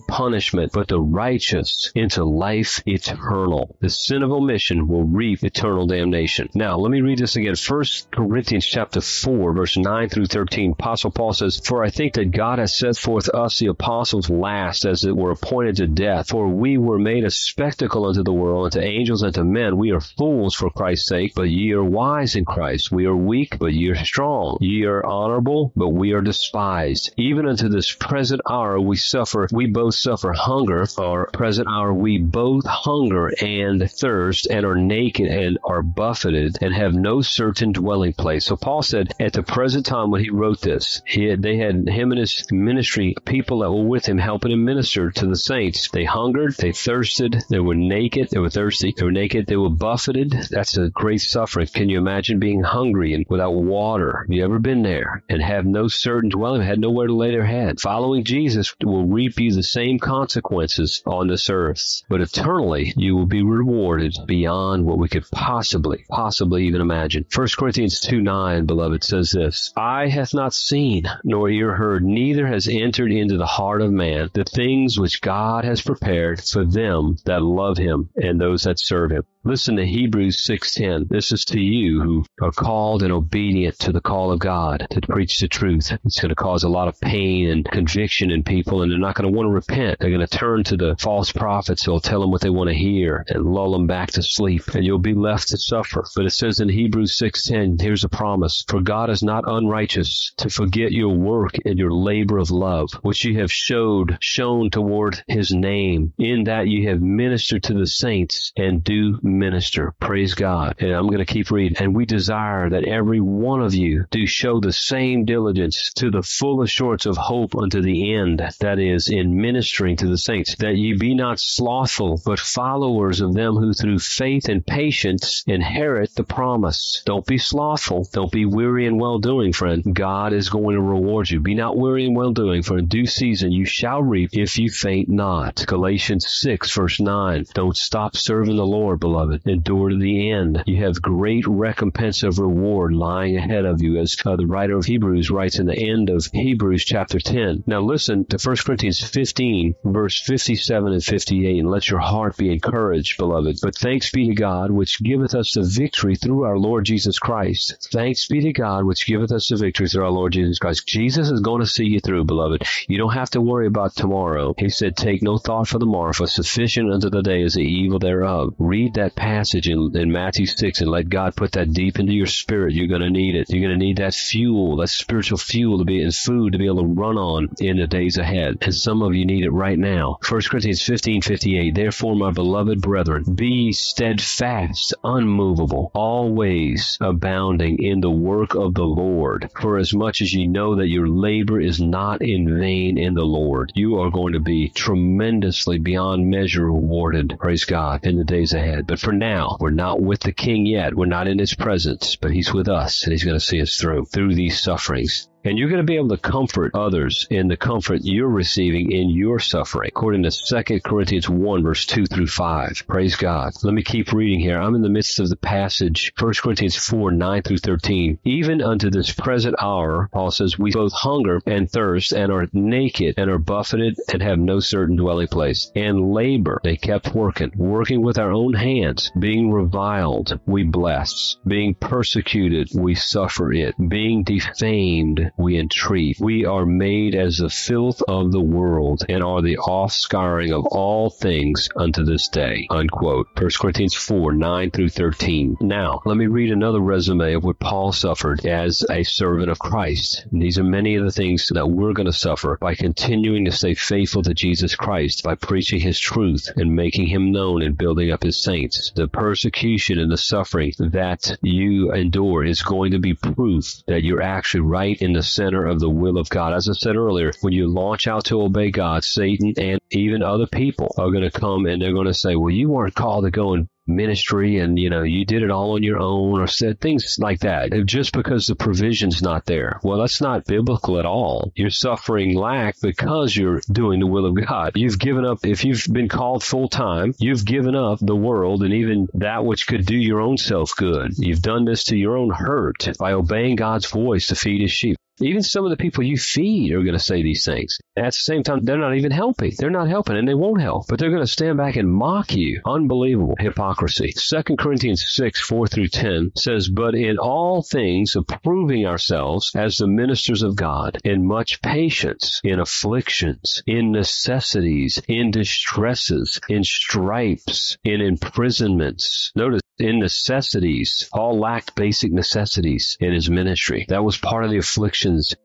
punishment, 0.00 0.72
but 0.72 0.88
the 0.88 1.00
righteous 1.00 1.92
into 1.94 2.24
life 2.24 2.82
eternal. 2.88 3.76
The 3.78 3.88
sin 3.88 4.24
of 4.24 4.32
omission 4.32 4.88
will 4.88 5.04
reap 5.04 5.44
eternal 5.44 5.86
damnation. 5.86 6.48
Now, 6.56 6.76
let 6.78 6.90
me 6.90 7.02
read 7.02 7.18
this 7.18 7.36
again. 7.36 7.54
1 7.54 7.84
Corinthians 8.10 8.66
chapter 8.66 9.00
4, 9.00 9.52
verse 9.52 9.76
9 9.76 10.08
through 10.08 10.26
13. 10.26 10.72
Apostle 10.72 11.12
Paul 11.12 11.32
says, 11.32 11.60
For 11.64 11.84
I 11.84 11.90
think 11.90 12.14
that 12.14 12.32
God 12.32 12.58
has 12.58 12.76
set 12.76 12.96
forth 12.96 13.28
us, 13.28 13.60
the 13.60 13.68
apostles, 13.68 14.28
last, 14.28 14.84
as 14.84 15.04
it 15.04 15.16
were 15.16 15.30
appointed 15.30 15.76
to 15.76 15.86
death. 15.86 16.30
For 16.30 16.48
we 16.48 16.78
were 16.78 16.98
made 16.98 17.22
a 17.22 17.30
spectacle 17.30 18.06
unto 18.06 18.24
the 18.24 18.32
world, 18.32 18.64
and 18.64 18.72
to 18.72 18.82
angels, 18.82 19.22
and 19.22 19.34
to 19.34 19.44
men. 19.44 19.78
We 19.78 19.92
are 19.92 20.00
fools 20.00 20.56
for 20.56 20.68
Christ's 20.68 21.08
sake, 21.08 21.34
but 21.36 21.48
ye 21.48 21.70
are 21.74 21.84
wise 21.84 22.34
in 22.34 22.44
Christ. 22.44 22.90
We 22.90 23.06
are 23.06 23.14
weak, 23.14 23.35
but 23.58 23.72
ye 23.72 23.90
are 23.90 24.04
strong. 24.04 24.58
Ye 24.60 24.84
are 24.84 25.04
honorable, 25.04 25.72
but 25.76 25.88
we 25.88 26.12
are 26.12 26.20
despised. 26.20 27.12
Even 27.16 27.46
unto 27.46 27.68
this 27.68 27.92
present 27.92 28.40
hour 28.48 28.80
we 28.80 28.96
suffer, 28.96 29.48
we 29.52 29.66
both 29.66 29.94
suffer 29.94 30.32
hunger, 30.32 30.86
or 30.98 31.26
present 31.32 31.68
hour 31.68 31.92
we 31.92 32.18
both 32.18 32.64
hunger 32.66 33.30
and 33.40 33.90
thirst, 33.90 34.46
and 34.50 34.64
are 34.64 34.74
naked 34.74 35.26
and 35.26 35.58
are 35.64 35.82
buffeted, 35.82 36.58
and 36.60 36.74
have 36.74 36.94
no 36.94 37.20
certain 37.20 37.72
dwelling 37.72 38.12
place. 38.12 38.46
So 38.46 38.56
Paul 38.56 38.82
said, 38.82 39.12
at 39.20 39.32
the 39.32 39.42
present 39.42 39.86
time 39.86 40.10
when 40.10 40.22
he 40.22 40.30
wrote 40.30 40.60
this, 40.60 41.02
he 41.06 41.24
had, 41.24 41.42
they 41.42 41.56
had 41.56 41.88
him 41.88 42.12
and 42.12 42.20
his 42.20 42.46
ministry, 42.50 43.14
people 43.24 43.60
that 43.60 43.72
were 43.72 43.84
with 43.84 44.06
him 44.06 44.18
helping 44.18 44.52
him 44.52 44.64
minister 44.64 45.10
to 45.10 45.26
the 45.26 45.36
saints. 45.36 45.90
They 45.90 46.04
hungered, 46.04 46.54
they 46.56 46.72
thirsted, 46.72 47.44
they 47.50 47.58
were 47.58 47.74
naked, 47.74 48.30
they 48.30 48.38
were 48.38 48.50
thirsty, 48.50 48.94
they 48.96 49.04
were 49.04 49.12
naked, 49.12 49.46
they 49.46 49.56
were 49.56 49.70
buffeted. 49.70 50.34
That's 50.50 50.76
a 50.76 50.88
great 50.88 51.20
suffering. 51.20 51.66
Can 51.66 51.88
you 51.88 51.98
imagine 51.98 52.38
being 52.38 52.62
hungry 52.62 53.14
and 53.14 53.25
without 53.28 53.52
water? 53.52 54.24
Have 54.26 54.34
you 54.34 54.44
ever 54.44 54.58
been 54.58 54.82
there 54.82 55.22
and 55.28 55.42
have 55.42 55.66
no 55.66 55.88
certain 55.88 56.30
dwelling, 56.30 56.62
had 56.62 56.78
nowhere 56.78 57.06
to 57.06 57.14
lay 57.14 57.30
their 57.30 57.44
head? 57.44 57.80
Following 57.80 58.24
Jesus 58.24 58.74
will 58.82 59.06
reap 59.06 59.38
you 59.38 59.52
the 59.52 59.62
same 59.62 59.98
consequences 59.98 61.02
on 61.06 61.28
this 61.28 61.50
earth, 61.50 62.02
but 62.08 62.20
eternally 62.20 62.92
you 62.96 63.16
will 63.16 63.26
be 63.26 63.42
rewarded 63.42 64.16
beyond 64.26 64.84
what 64.84 64.98
we 64.98 65.08
could 65.08 65.28
possibly, 65.30 66.04
possibly 66.08 66.66
even 66.66 66.80
imagine. 66.80 67.24
1 67.34 67.48
Corinthians 67.58 68.00
2 68.00 68.20
9, 68.20 68.66
beloved, 68.66 69.02
says 69.02 69.30
this 69.30 69.72
Eye 69.76 70.08
hath 70.08 70.34
not 70.34 70.54
seen, 70.54 71.04
nor 71.24 71.48
ear 71.48 71.74
heard, 71.74 72.04
neither 72.04 72.46
has 72.46 72.68
entered 72.68 73.12
into 73.12 73.36
the 73.36 73.46
heart 73.46 73.82
of 73.82 73.92
man 73.92 74.30
the 74.32 74.44
things 74.44 74.98
which 74.98 75.20
God 75.20 75.64
has 75.64 75.82
prepared 75.82 76.42
for 76.42 76.64
them 76.64 77.16
that 77.24 77.42
love 77.42 77.78
him 77.78 78.10
and 78.16 78.40
those 78.40 78.64
that 78.64 78.78
serve 78.78 79.10
him. 79.10 79.24
Listen 79.46 79.76
to 79.76 79.86
Hebrews 79.86 80.44
6:10. 80.44 81.06
This 81.08 81.30
is 81.30 81.44
to 81.44 81.60
you 81.60 82.02
who 82.02 82.24
are 82.42 82.50
called 82.50 83.04
and 83.04 83.12
obedient 83.12 83.78
to 83.78 83.92
the 83.92 84.00
call 84.00 84.32
of 84.32 84.40
God 84.40 84.88
to 84.90 85.00
preach 85.02 85.38
the 85.38 85.46
truth. 85.46 85.96
It's 86.04 86.20
going 86.20 86.30
to 86.30 86.34
cause 86.34 86.64
a 86.64 86.68
lot 86.68 86.88
of 86.88 87.00
pain 87.00 87.48
and 87.50 87.64
conviction 87.64 88.32
in 88.32 88.42
people, 88.42 88.82
and 88.82 88.90
they're 88.90 88.98
not 88.98 89.14
going 89.14 89.30
to 89.30 89.36
want 89.36 89.46
to 89.46 89.52
repent. 89.52 90.00
They're 90.00 90.10
going 90.10 90.26
to 90.26 90.26
turn 90.26 90.64
to 90.64 90.76
the 90.76 90.96
false 90.98 91.30
prophets 91.30 91.84
who'll 91.84 92.00
tell 92.00 92.20
them 92.20 92.32
what 92.32 92.40
they 92.40 92.50
want 92.50 92.70
to 92.70 92.74
hear 92.74 93.24
and 93.28 93.44
lull 93.44 93.70
them 93.70 93.86
back 93.86 94.10
to 94.12 94.22
sleep, 94.22 94.66
and 94.74 94.84
you'll 94.84 94.98
be 94.98 95.14
left 95.14 95.46
to 95.50 95.58
suffer. 95.58 96.04
But 96.16 96.26
it 96.26 96.30
says 96.30 96.58
in 96.58 96.68
Hebrews 96.68 97.16
6:10, 97.16 97.80
here's 97.80 98.02
a 98.02 98.08
promise: 98.08 98.64
For 98.66 98.80
God 98.80 99.10
is 99.10 99.22
not 99.22 99.44
unrighteous 99.46 100.32
to 100.38 100.50
forget 100.50 100.90
your 100.90 101.14
work 101.14 101.52
and 101.64 101.78
your 101.78 101.92
labor 101.92 102.38
of 102.38 102.50
love, 102.50 102.90
which 103.02 103.24
you 103.24 103.38
have 103.38 103.52
showed 103.52 104.18
shown 104.20 104.70
toward 104.70 105.22
His 105.28 105.52
name, 105.52 106.12
in 106.18 106.42
that 106.44 106.66
you 106.66 106.88
have 106.88 107.00
ministered 107.00 107.62
to 107.62 107.74
the 107.74 107.86
saints 107.86 108.50
and 108.56 108.82
do 108.82 109.20
minister. 109.38 109.94
Praise 110.00 110.34
God. 110.34 110.76
And 110.78 110.92
I'm 110.92 111.06
going 111.06 111.18
to 111.18 111.24
keep 111.24 111.50
reading. 111.50 111.76
And 111.78 111.94
we 111.94 112.06
desire 112.06 112.70
that 112.70 112.84
every 112.84 113.20
one 113.20 113.62
of 113.62 113.74
you 113.74 114.06
do 114.10 114.26
show 114.26 114.60
the 114.60 114.72
same 114.72 115.24
diligence 115.24 115.92
to 115.96 116.10
the 116.10 116.22
full 116.22 116.62
assurance 116.62 117.06
of 117.06 117.16
hope 117.16 117.56
unto 117.56 117.82
the 117.82 118.14
end, 118.14 118.42
that 118.60 118.78
is, 118.78 119.08
in 119.08 119.40
ministering 119.40 119.96
to 119.96 120.06
the 120.06 120.18
saints, 120.18 120.56
that 120.56 120.76
ye 120.76 120.94
be 120.94 121.14
not 121.14 121.40
slothful, 121.40 122.20
but 122.24 122.38
followers 122.38 123.20
of 123.20 123.34
them 123.34 123.56
who 123.56 123.72
through 123.72 123.98
faith 123.98 124.48
and 124.48 124.66
patience 124.66 125.44
inherit 125.46 126.14
the 126.14 126.24
promise. 126.24 127.02
Don't 127.04 127.26
be 127.26 127.38
slothful. 127.38 128.08
Don't 128.12 128.32
be 128.32 128.46
weary 128.46 128.86
in 128.86 128.98
well 128.98 129.18
doing, 129.18 129.52
friend. 129.52 129.82
God 129.94 130.32
is 130.32 130.48
going 130.48 130.76
to 130.76 130.82
reward 130.82 131.30
you. 131.30 131.40
Be 131.40 131.54
not 131.54 131.76
weary 131.76 132.06
in 132.06 132.14
well 132.14 132.32
doing, 132.32 132.62
for 132.62 132.78
in 132.78 132.86
due 132.86 133.06
season 133.06 133.52
you 133.52 133.64
shall 133.64 134.02
reap 134.02 134.30
if 134.32 134.58
you 134.58 134.70
faint 134.70 135.08
not. 135.08 135.64
Galatians 135.66 136.26
6, 136.26 136.70
verse 136.72 137.00
9. 137.00 137.46
Don't 137.54 137.76
stop 137.76 138.16
serving 138.16 138.56
the 138.56 138.66
Lord, 138.66 139.00
beloved 139.00 139.25
Endure 139.44 139.90
to 139.90 139.96
the 139.96 140.30
end. 140.30 140.62
You 140.66 140.84
have 140.84 141.00
great 141.02 141.46
recompense 141.46 142.22
of 142.22 142.38
reward 142.38 142.92
lying 142.92 143.36
ahead 143.36 143.64
of 143.64 143.82
you, 143.82 143.98
as 143.98 144.16
uh, 144.24 144.36
the 144.36 144.46
writer 144.46 144.76
of 144.76 144.84
Hebrews 144.84 145.30
writes 145.30 145.58
in 145.58 145.66
the 145.66 145.78
end 145.78 146.10
of 146.10 146.26
Hebrews 146.32 146.84
chapter 146.84 147.18
10. 147.18 147.64
Now 147.66 147.80
listen 147.80 148.24
to 148.26 148.38
1 148.42 148.56
Corinthians 148.64 149.02
15, 149.02 149.74
verse 149.84 150.20
57 150.20 150.92
and 150.92 151.04
58, 151.04 151.58
and 151.58 151.70
let 151.70 151.88
your 151.88 152.00
heart 152.00 152.36
be 152.36 152.52
encouraged, 152.52 153.18
beloved. 153.18 153.58
But 153.62 153.76
thanks 153.76 154.10
be 154.10 154.28
to 154.28 154.34
God, 154.34 154.70
which 154.70 155.02
giveth 155.02 155.34
us 155.34 155.52
the 155.52 155.62
victory 155.62 156.16
through 156.16 156.44
our 156.44 156.58
Lord 156.58 156.84
Jesus 156.84 157.18
Christ. 157.18 157.88
Thanks 157.92 158.26
be 158.26 158.40
to 158.40 158.52
God, 158.52 158.84
which 158.84 159.06
giveth 159.06 159.32
us 159.32 159.48
the 159.48 159.56
victory 159.56 159.88
through 159.88 160.04
our 160.04 160.10
Lord 160.10 160.32
Jesus 160.32 160.58
Christ. 160.58 160.86
Jesus 160.86 161.30
is 161.30 161.40
going 161.40 161.60
to 161.60 161.66
see 161.66 161.84
you 161.84 162.00
through, 162.00 162.24
beloved. 162.24 162.64
You 162.88 162.98
don't 162.98 163.14
have 163.14 163.30
to 163.30 163.40
worry 163.40 163.66
about 163.66 163.94
tomorrow. 163.94 164.54
He 164.58 164.68
said, 164.68 164.96
Take 164.96 165.22
no 165.22 165.38
thought 165.38 165.68
for 165.68 165.78
the 165.78 165.86
morrow, 165.86 166.12
for 166.12 166.26
sufficient 166.26 166.92
unto 166.92 167.10
the 167.10 167.22
day 167.22 167.42
is 167.42 167.54
the 167.54 167.62
evil 167.62 167.98
thereof. 167.98 168.54
Read 168.58 168.94
that 168.94 169.05
passage 169.14 169.68
in, 169.68 169.96
in 169.96 170.10
Matthew 170.10 170.46
6 170.46 170.80
and 170.80 170.90
let 170.90 171.08
God 171.08 171.36
put 171.36 171.52
that 171.52 171.72
deep 171.72 171.98
into 171.98 172.12
your 172.12 172.26
spirit. 172.26 172.74
You're 172.74 172.88
going 172.88 173.02
to 173.02 173.10
need 173.10 173.36
it. 173.36 173.50
You're 173.50 173.66
going 173.66 173.78
to 173.78 173.84
need 173.84 173.98
that 173.98 174.14
fuel, 174.14 174.76
that 174.76 174.88
spiritual 174.88 175.38
fuel 175.38 175.78
to 175.78 175.84
be 175.84 176.02
in 176.02 176.10
food 176.10 176.52
to 176.52 176.58
be 176.58 176.66
able 176.66 176.82
to 176.82 176.86
run 176.86 177.16
on 177.16 177.50
in 177.58 177.76
the 177.76 177.86
days 177.86 178.16
ahead. 178.18 178.58
And 178.62 178.74
some 178.74 179.02
of 179.02 179.14
you 179.14 179.24
need 179.24 179.44
it 179.44 179.50
right 179.50 179.78
now. 179.78 180.18
1 180.28 180.40
Corinthians 180.42 180.82
15 180.82 181.22
58. 181.22 181.74
Therefore, 181.74 182.16
my 182.16 182.30
beloved 182.30 182.80
brethren, 182.80 183.24
be 183.34 183.72
steadfast, 183.72 184.94
unmovable, 185.04 185.90
always 185.94 186.98
abounding 187.00 187.82
in 187.82 188.00
the 188.00 188.10
work 188.10 188.54
of 188.54 188.74
the 188.74 188.84
Lord. 188.84 189.50
For 189.60 189.78
as 189.78 189.94
much 189.94 190.20
as 190.20 190.32
you 190.32 190.48
know 190.48 190.76
that 190.76 190.88
your 190.88 191.08
labor 191.08 191.60
is 191.60 191.80
not 191.80 192.22
in 192.22 192.58
vain 192.58 192.98
in 192.98 193.14
the 193.14 193.24
Lord, 193.24 193.72
you 193.74 194.00
are 194.00 194.10
going 194.10 194.32
to 194.32 194.40
be 194.40 194.68
tremendously 194.68 195.78
beyond 195.78 196.30
measure 196.30 196.66
rewarded. 196.66 197.36
Praise 197.38 197.64
God 197.64 198.04
in 198.04 198.16
the 198.16 198.24
days 198.24 198.52
ahead. 198.52 198.86
But 198.86 198.95
for 198.96 199.12
now, 199.12 199.56
we're 199.60 199.70
not 199.70 200.00
with 200.00 200.20
the 200.20 200.32
King 200.32 200.66
yet. 200.66 200.94
We're 200.94 201.06
not 201.06 201.28
in 201.28 201.38
his 201.38 201.54
presence, 201.54 202.16
but 202.16 202.30
he's 202.30 202.52
with 202.52 202.68
us 202.68 203.04
and 203.04 203.12
he's 203.12 203.24
going 203.24 203.38
to 203.38 203.44
see 203.44 203.60
us 203.60 203.76
through, 203.76 204.06
through 204.06 204.34
these 204.34 204.60
sufferings. 204.60 205.28
And 205.46 205.56
you're 205.56 205.68
going 205.68 205.78
to 205.78 205.84
be 205.84 205.94
able 205.94 206.08
to 206.08 206.16
comfort 206.16 206.72
others 206.74 207.28
in 207.30 207.46
the 207.46 207.56
comfort 207.56 208.00
you're 208.02 208.28
receiving 208.28 208.90
in 208.90 209.10
your 209.10 209.38
suffering, 209.38 209.90
according 209.94 210.24
to 210.24 210.32
2 210.32 210.80
Corinthians 210.80 211.28
1, 211.28 211.62
verse 211.62 211.86
2 211.86 212.06
through 212.06 212.26
5. 212.26 212.82
Praise 212.88 213.14
God. 213.14 213.52
Let 213.62 213.72
me 213.72 213.84
keep 213.84 214.12
reading 214.12 214.40
here. 214.40 214.58
I'm 214.58 214.74
in 214.74 214.82
the 214.82 214.88
midst 214.88 215.20
of 215.20 215.28
the 215.28 215.36
passage, 215.36 216.12
1 216.18 216.32
Corinthians 216.42 216.74
4, 216.74 217.12
9 217.12 217.42
through 217.42 217.58
13. 217.58 218.18
Even 218.24 218.60
unto 218.60 218.90
this 218.90 219.12
present 219.12 219.54
hour, 219.62 220.08
Paul 220.12 220.32
says, 220.32 220.58
we 220.58 220.72
both 220.72 220.92
hunger 220.92 221.40
and 221.46 221.70
thirst 221.70 222.10
and 222.10 222.32
are 222.32 222.48
naked 222.52 223.14
and 223.16 223.30
are 223.30 223.38
buffeted 223.38 223.96
and 224.12 224.22
have 224.22 224.40
no 224.40 224.58
certain 224.58 224.96
dwelling 224.96 225.28
place. 225.28 225.70
And 225.76 226.12
labor, 226.12 226.60
they 226.64 226.76
kept 226.76 227.14
working, 227.14 227.52
working 227.54 228.02
with 228.02 228.18
our 228.18 228.32
own 228.32 228.54
hands, 228.54 229.12
being 229.16 229.52
reviled, 229.52 230.40
we 230.44 230.64
bless, 230.64 231.36
being 231.46 231.76
persecuted, 231.76 232.70
we 232.74 232.96
suffer 232.96 233.52
it, 233.52 233.76
being 233.88 234.24
defamed, 234.24 235.30
we 235.36 235.58
entreat. 235.58 236.18
We 236.20 236.44
are 236.44 236.64
made 236.64 237.14
as 237.14 237.38
the 237.38 237.50
filth 237.50 238.02
of 238.08 238.32
the 238.32 238.40
world 238.40 239.04
and 239.08 239.22
are 239.22 239.42
the 239.42 239.58
offscouring 239.58 240.52
of 240.52 240.66
all 240.66 241.10
things 241.10 241.68
unto 241.76 242.04
this 242.04 242.28
day. 242.28 242.66
Unquote. 242.70 243.28
1 243.36 243.50
Corinthians 243.60 243.94
4, 243.94 244.32
9 244.32 244.70
through 244.70 244.88
13. 244.88 245.58
Now, 245.60 246.00
let 246.04 246.16
me 246.16 246.26
read 246.26 246.50
another 246.50 246.80
resume 246.80 247.34
of 247.34 247.44
what 247.44 247.58
Paul 247.58 247.92
suffered 247.92 248.46
as 248.46 248.84
a 248.90 249.02
servant 249.02 249.50
of 249.50 249.58
Christ. 249.58 250.26
And 250.30 250.40
these 250.40 250.58
are 250.58 250.64
many 250.64 250.96
of 250.96 251.04
the 251.04 251.12
things 251.12 251.50
that 251.52 251.66
we're 251.66 251.92
going 251.92 252.06
to 252.06 252.12
suffer 252.12 252.56
by 252.60 252.74
continuing 252.74 253.44
to 253.44 253.52
stay 253.52 253.74
faithful 253.74 254.22
to 254.22 254.34
Jesus 254.34 254.74
Christ, 254.74 255.22
by 255.22 255.34
preaching 255.34 255.80
his 255.80 255.98
truth 255.98 256.50
and 256.56 256.74
making 256.74 257.06
him 257.06 257.32
known 257.32 257.62
and 257.62 257.76
building 257.76 258.10
up 258.10 258.22
his 258.22 258.42
saints. 258.42 258.92
The 258.94 259.08
persecution 259.08 259.98
and 259.98 260.10
the 260.10 260.16
suffering 260.16 260.72
that 260.78 261.36
you 261.42 261.92
endure 261.92 262.44
is 262.44 262.62
going 262.62 262.92
to 262.92 262.98
be 262.98 263.14
proof 263.14 263.82
that 263.86 264.02
you're 264.02 264.22
actually 264.22 264.60
right 264.60 265.00
in 265.00 265.12
the 265.16 265.22
center 265.22 265.66
of 265.66 265.80
the 265.80 265.90
will 265.90 266.18
of 266.18 266.28
God. 266.28 266.52
As 266.52 266.68
I 266.68 266.72
said 266.72 266.96
earlier, 266.96 267.32
when 267.40 267.52
you 267.52 267.66
launch 267.66 268.06
out 268.06 268.26
to 268.26 268.42
obey 268.42 268.70
God, 268.70 269.04
Satan 269.04 269.54
and 269.56 269.80
even 269.90 270.22
other 270.22 270.46
people 270.46 270.94
are 270.98 271.10
going 271.10 271.28
to 271.28 271.30
come 271.30 271.66
and 271.66 271.80
they're 271.80 271.92
going 271.92 272.06
to 272.06 272.14
say, 272.14 272.36
well, 272.36 272.50
you 272.50 272.68
weren't 272.68 272.94
called 272.94 273.24
to 273.24 273.30
go 273.30 273.54
and 273.54 273.68
ministry 273.86 274.58
and 274.58 274.78
you 274.78 274.90
know 274.90 275.02
you 275.02 275.24
did 275.24 275.42
it 275.42 275.50
all 275.50 275.72
on 275.72 275.82
your 275.82 275.98
own 275.98 276.40
or 276.40 276.46
said 276.46 276.80
things 276.80 277.16
like 277.18 277.40
that. 277.40 277.70
Just 277.86 278.12
because 278.12 278.46
the 278.46 278.56
provision's 278.56 279.22
not 279.22 279.46
there. 279.46 279.80
Well 279.82 279.98
that's 279.98 280.20
not 280.20 280.44
biblical 280.44 280.98
at 280.98 281.06
all. 281.06 281.52
You're 281.54 281.70
suffering 281.70 282.34
lack 282.34 282.76
because 282.80 283.36
you're 283.36 283.60
doing 283.70 284.00
the 284.00 284.06
will 284.06 284.26
of 284.26 284.46
god. 284.46 284.72
You've 284.74 284.98
given 284.98 285.24
up 285.24 285.44
if 285.44 285.64
you've 285.64 285.86
been 285.90 286.08
called 286.08 286.42
full 286.42 286.68
time 286.68 287.14
you've 287.18 287.44
given 287.44 287.74
up 287.74 287.98
the 288.00 288.16
world 288.16 288.62
and 288.62 288.74
even 288.74 289.08
that 289.14 289.44
which 289.44 289.66
could 289.66 289.86
do 289.86 289.96
your 289.96 290.20
own 290.20 290.36
self 290.36 290.74
good. 290.76 291.12
You've 291.16 291.42
done 291.42 291.64
this 291.64 291.84
to 291.84 291.96
your 291.96 292.16
own 292.16 292.30
hurt 292.30 292.88
by 292.98 293.12
obeying 293.12 293.56
god's 293.56 293.86
voice 293.86 294.28
to 294.28 294.34
feed 294.34 294.62
his 294.62 294.72
sheep 294.72 294.96
even 295.20 295.42
some 295.42 295.64
of 295.64 295.70
the 295.70 295.76
people 295.76 296.04
you 296.04 296.18
feed 296.18 296.72
are 296.72 296.82
going 296.82 296.92
to 296.92 296.98
say 296.98 297.22
these 297.22 297.44
things. 297.44 297.78
At 297.96 298.04
the 298.04 298.12
same 298.12 298.42
time, 298.42 298.64
they're 298.64 298.76
not 298.76 298.96
even 298.96 299.10
helping. 299.10 299.52
They're 299.56 299.70
not 299.70 299.88
helping 299.88 300.16
and 300.16 300.28
they 300.28 300.34
won't 300.34 300.60
help, 300.60 300.86
but 300.88 300.98
they're 300.98 301.10
going 301.10 301.22
to 301.22 301.26
stand 301.26 301.56
back 301.56 301.76
and 301.76 301.90
mock 301.90 302.34
you. 302.34 302.60
Unbelievable 302.66 303.36
hypocrisy. 303.38 304.12
2 304.12 304.56
Corinthians 304.56 305.04
6, 305.08 305.40
4 305.40 305.66
through 305.68 305.88
10 305.88 306.32
says, 306.36 306.68
But 306.68 306.94
in 306.94 307.16
all 307.16 307.62
things 307.62 308.14
approving 308.14 308.84
ourselves 308.86 309.52
as 309.54 309.76
the 309.76 309.86
ministers 309.86 310.42
of 310.42 310.56
God, 310.56 310.98
in 311.04 311.26
much 311.26 311.62
patience, 311.62 312.40
in 312.44 312.60
afflictions, 312.60 313.62
in 313.66 313.92
necessities, 313.92 315.00
in 315.08 315.30
distresses, 315.30 316.40
in 316.48 316.62
stripes, 316.62 317.78
in 317.84 318.02
imprisonments. 318.02 319.32
Notice 319.34 319.62
in 319.78 319.98
necessities. 319.98 321.08
Paul 321.12 321.38
lacked 321.38 321.74
basic 321.74 322.12
necessities 322.12 322.96
in 323.00 323.12
his 323.12 323.28
ministry. 323.28 323.84
That 323.88 324.04
was 324.04 324.16
part 324.16 324.44
of 324.44 324.50
the 324.50 324.56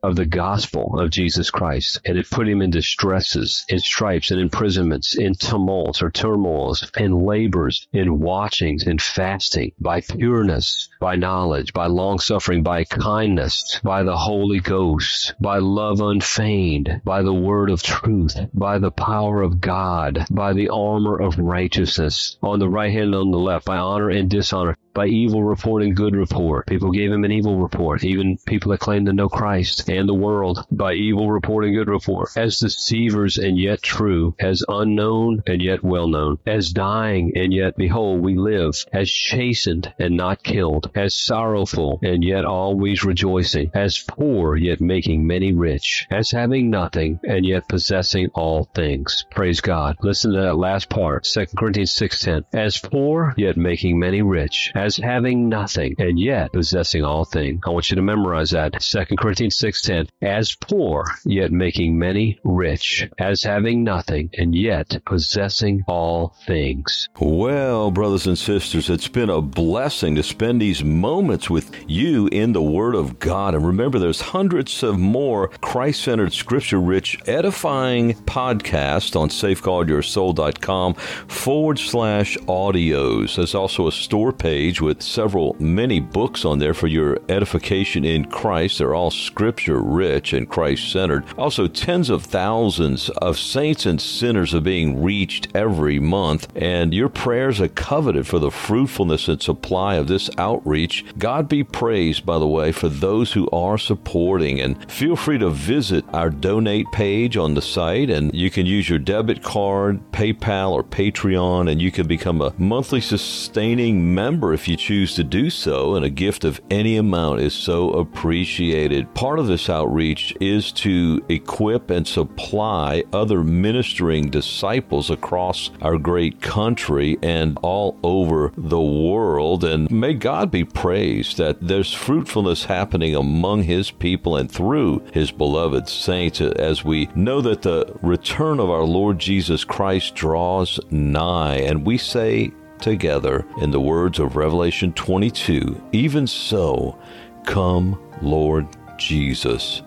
of 0.04 0.16
the 0.16 0.26
gospel 0.26 1.00
of 1.00 1.10
Jesus 1.12 1.52
Christ. 1.52 2.00
And 2.06 2.18
it 2.18 2.30
put 2.30 2.48
him 2.48 2.62
in 2.62 2.72
distresses, 2.72 3.64
in 3.70 3.80
stripes, 3.80 4.32
and 4.32 4.40
imprisonments, 4.40 5.16
in 5.16 5.36
tumults 5.36 6.02
or 6.02 6.10
turmoils, 6.10 6.90
in 6.98 7.26
labors, 7.26 7.88
in 7.94 8.20
watchings, 8.20 8.88
in 8.88 8.98
fasting, 8.98 9.74
by 9.80 10.02
pureness, 10.02 10.90
by 11.00 11.16
knowledge, 11.16 11.74
by 11.74 11.86
long 11.86 12.20
suffering, 12.20 12.64
by 12.64 12.84
kindness, 12.86 13.80
by 13.84 14.04
the 14.04 14.18
Holy 14.18 14.60
Ghost, 14.60 15.36
by 15.40 15.60
love 15.60 16.02
unfeigned, 16.02 17.02
by 17.04 17.22
the 17.22 17.34
word 17.34 17.70
of 17.70 17.84
truth, 17.84 18.36
by 18.54 18.80
the 18.80 18.92
power 18.92 19.42
of 19.42 19.62
God, 19.62 20.26
by 20.32 20.54
the 20.54 20.70
armor 20.70 21.20
of 21.22 21.38
righteousness, 21.38 22.38
on 22.42 22.60
the 22.60 22.70
right 22.70 22.92
hand 22.92 23.12
and 23.12 23.16
on 23.16 23.32
the 23.32 23.38
left, 23.38 23.66
by 23.66 23.78
honor 23.78 24.10
and 24.10 24.30
dishonor, 24.30 24.78
by 24.94 25.08
evil 25.08 25.44
report 25.44 25.84
and 25.84 25.96
good 25.96 26.16
report. 26.16 26.68
People 26.68 26.92
gave 26.92 27.12
him 27.12 27.24
an 27.24 27.32
evil 27.32 27.58
report, 27.58 28.04
even 28.04 28.38
people 28.46 28.72
that 28.72 28.80
claimed 28.80 29.06
to 29.08 29.14
know 29.14 29.30
Christ 29.30 29.51
and 29.52 30.08
the 30.08 30.14
world, 30.14 30.66
by 30.72 30.94
evil 30.94 31.30
report 31.30 31.66
and 31.66 31.76
good 31.76 31.90
report, 31.90 32.30
as 32.38 32.60
deceivers 32.60 33.38
and 33.38 33.60
yet 33.60 33.82
true, 33.82 34.34
as 34.40 34.64
unknown 34.68 35.44
and 35.46 35.62
yet 35.62 35.84
well 35.84 36.08
known, 36.08 36.38
as 36.48 36.72
dying 36.72 37.34
and 37.36 37.54
yet 37.54 37.76
behold 37.76 38.22
we 38.22 38.36
live, 38.36 38.86
as 38.94 39.12
chastened 39.12 39.94
and 40.00 40.16
not 40.16 40.42
killed, 40.42 40.90
as 40.96 41.14
sorrowful 41.14 42.00
and 42.02 42.24
yet 42.24 42.46
always 42.46 43.04
rejoicing, 43.04 43.70
as 43.74 44.00
poor 44.00 44.56
yet 44.56 44.80
making 44.80 45.28
many 45.28 45.52
rich, 45.52 46.08
as 46.10 46.32
having 46.32 46.70
nothing 46.70 47.20
and 47.28 47.46
yet 47.46 47.68
possessing 47.68 48.30
all 48.34 48.70
things. 48.74 49.26
Praise 49.32 49.60
God. 49.60 49.98
Listen 50.02 50.32
to 50.34 50.42
that 50.42 50.56
last 50.56 50.90
part, 50.90 51.26
2 51.26 51.48
Corinthians 51.58 51.92
6.10. 51.92 52.46
As 52.54 52.80
poor 52.80 53.34
yet 53.38 53.58
making 53.58 54.00
many 54.00 54.22
rich, 54.22 54.72
as 54.76 54.96
having 54.96 55.50
nothing 55.50 55.96
and 55.98 56.20
yet 56.20 56.54
possessing 56.54 57.04
all 57.04 57.26
things. 57.26 57.60
I 57.66 57.72
want 57.72 57.90
you 57.90 57.96
to 57.96 58.02
memorize 58.02 58.52
that. 58.52 58.80
2 58.80 59.16
Corinthians 59.18 59.41
6.10. 59.50 60.08
As 60.22 60.56
poor, 60.56 61.06
yet 61.26 61.52
making 61.52 61.98
many 61.98 62.40
rich. 62.44 63.08
As 63.20 63.44
having 63.44 63.84
nothing 63.84 64.30
and 64.38 64.56
yet 64.56 65.02
possessing 65.06 65.84
all 65.88 66.36
things. 66.46 67.10
Well, 67.20 67.92
brothers 67.92 68.28
and 68.28 68.38
sisters, 68.38 68.90
it's 68.90 69.08
been 69.08 69.30
a 69.30 69.42
blessing 69.42 70.16
to 70.16 70.24
spend 70.24 70.62
these 70.62 70.84
moments 70.84 71.50
with 71.50 71.76
you 71.88 72.28
in 72.32 72.54
the 72.54 72.62
Word 72.62 72.96
of 72.96 73.20
God. 73.20 73.56
And 73.56 73.66
remember, 73.66 74.00
there's 74.00 74.22
hundreds 74.22 74.84
of 74.84 75.00
more 75.00 75.48
Christ 75.48 76.04
centered, 76.04 76.34
scripture 76.34 76.80
rich, 76.80 77.18
edifying 77.28 78.14
podcasts 78.14 79.16
on 79.16 79.30
safeguardyoursoul.com 79.30 80.94
forward 80.94 81.80
slash 81.80 82.38
audios. 82.40 83.36
There's 83.36 83.56
also 83.56 83.88
a 83.88 83.92
store 83.92 84.32
page 84.32 84.82
with 84.82 85.02
several, 85.02 85.56
many 85.60 86.00
books 86.00 86.46
on 86.46 86.60
there 86.60 86.74
for 86.74 86.88
your 86.88 87.20
edification 87.30 88.06
in 88.06 88.26
Christ. 88.26 88.78
They're 88.78 88.96
all 88.96 89.12
scripture 89.32 89.80
rich 89.80 90.34
and 90.34 90.50
Christ 90.50 90.92
centered. 90.92 91.24
Also, 91.38 91.68
tens 91.68 92.10
of 92.10 92.26
thousands 92.26 93.10
of 93.10 93.40
saints 93.40 93.86
and 93.86 94.02
sinners 94.02 94.54
are 94.54 94.60
being 94.60 95.02
reached 95.02 95.48
every 95.56 96.00
month, 96.00 96.48
and 96.54 96.94
your 96.94 97.08
prayers 97.08 97.62
are 97.62 97.70
coveted 97.70 98.28
for 98.28 98.40
the 98.40 98.52
fruitfulness 98.52 99.30
and 99.30 99.42
supply 99.42 99.96
of 99.96 100.08
this 100.08 100.30
outreach. 100.38 101.06
God 101.18 101.48
be 101.48 101.64
praised, 101.64 102.26
by 102.26 102.40
the 102.40 102.48
way, 102.48 102.74
for 102.74 102.90
those 102.90 103.32
who 103.32 103.50
are 103.52 103.78
supporting. 103.78 104.60
And 104.60 104.92
feel 104.92 105.16
free 105.16 105.38
to 105.38 105.50
visit 105.50 106.04
our 106.12 106.30
donate 106.30 106.92
page 106.92 107.38
on 107.38 107.54
the 107.54 107.62
site, 107.62 108.10
and 108.10 108.34
you 108.34 108.52
can 108.52 108.66
use 108.66 108.90
your 108.90 109.00
debit 109.00 109.42
card, 109.44 110.02
PayPal, 110.12 110.72
or 110.72 110.84
Patreon, 110.84 111.72
and 111.72 111.82
you 111.82 111.92
can 111.92 112.06
become 112.06 112.42
a 112.42 112.54
monthly 112.58 113.00
sustaining 113.00 114.14
member 114.14 114.54
if 114.54 114.68
you 114.68 114.76
choose 114.76 115.16
to 115.16 115.24
do 115.24 115.50
so, 115.50 115.96
and 115.96 116.04
a 116.04 116.10
gift 116.10 116.44
of 116.44 116.60
any 116.70 116.98
amount 116.98 117.40
is 117.40 117.54
so 117.54 117.92
appreciated. 117.92 119.08
Part 119.22 119.38
of 119.38 119.46
this 119.46 119.70
outreach 119.70 120.36
is 120.40 120.72
to 120.72 121.24
equip 121.30 121.92
and 121.92 122.08
supply 122.08 123.04
other 123.14 123.44
ministering 123.44 124.32
disciples 124.32 125.12
across 125.12 125.70
our 125.80 126.00
great 126.00 126.42
country 126.42 127.20
and 127.22 127.56
all 127.62 128.00
over 128.02 128.52
the 128.58 128.82
world. 128.82 129.64
And 129.64 129.92
may 129.92 130.16
God 130.16 130.50
be 130.50 130.64
praised 130.64 131.38
that 131.38 131.62
there's 131.62 131.94
fruitfulness 131.94 132.66
happening 132.66 133.16
among 133.16 133.62
His 133.62 133.92
people 133.92 134.38
and 134.38 134.52
through 134.52 135.04
His 135.14 135.30
beloved 135.30 135.88
saints 135.88 136.42
as 136.42 136.84
we 136.84 137.08
know 137.14 137.42
that 137.42 137.62
the 137.62 137.96
return 138.02 138.60
of 138.60 138.72
our 138.72 138.86
Lord 138.86 139.20
Jesus 139.20 139.64
Christ 139.64 140.16
draws 140.16 140.80
nigh. 140.90 141.58
And 141.58 141.86
we 141.86 142.00
say, 142.00 142.54
together 142.80 143.46
in 143.62 143.70
the 143.70 143.80
words 143.80 144.18
of 144.18 144.36
Revelation 144.36 144.94
22 144.94 145.90
Even 145.92 146.26
so, 146.26 146.98
come, 147.46 148.00
Lord 148.24 148.68
Jesus. 149.02 149.82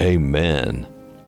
Amen 0.00 0.89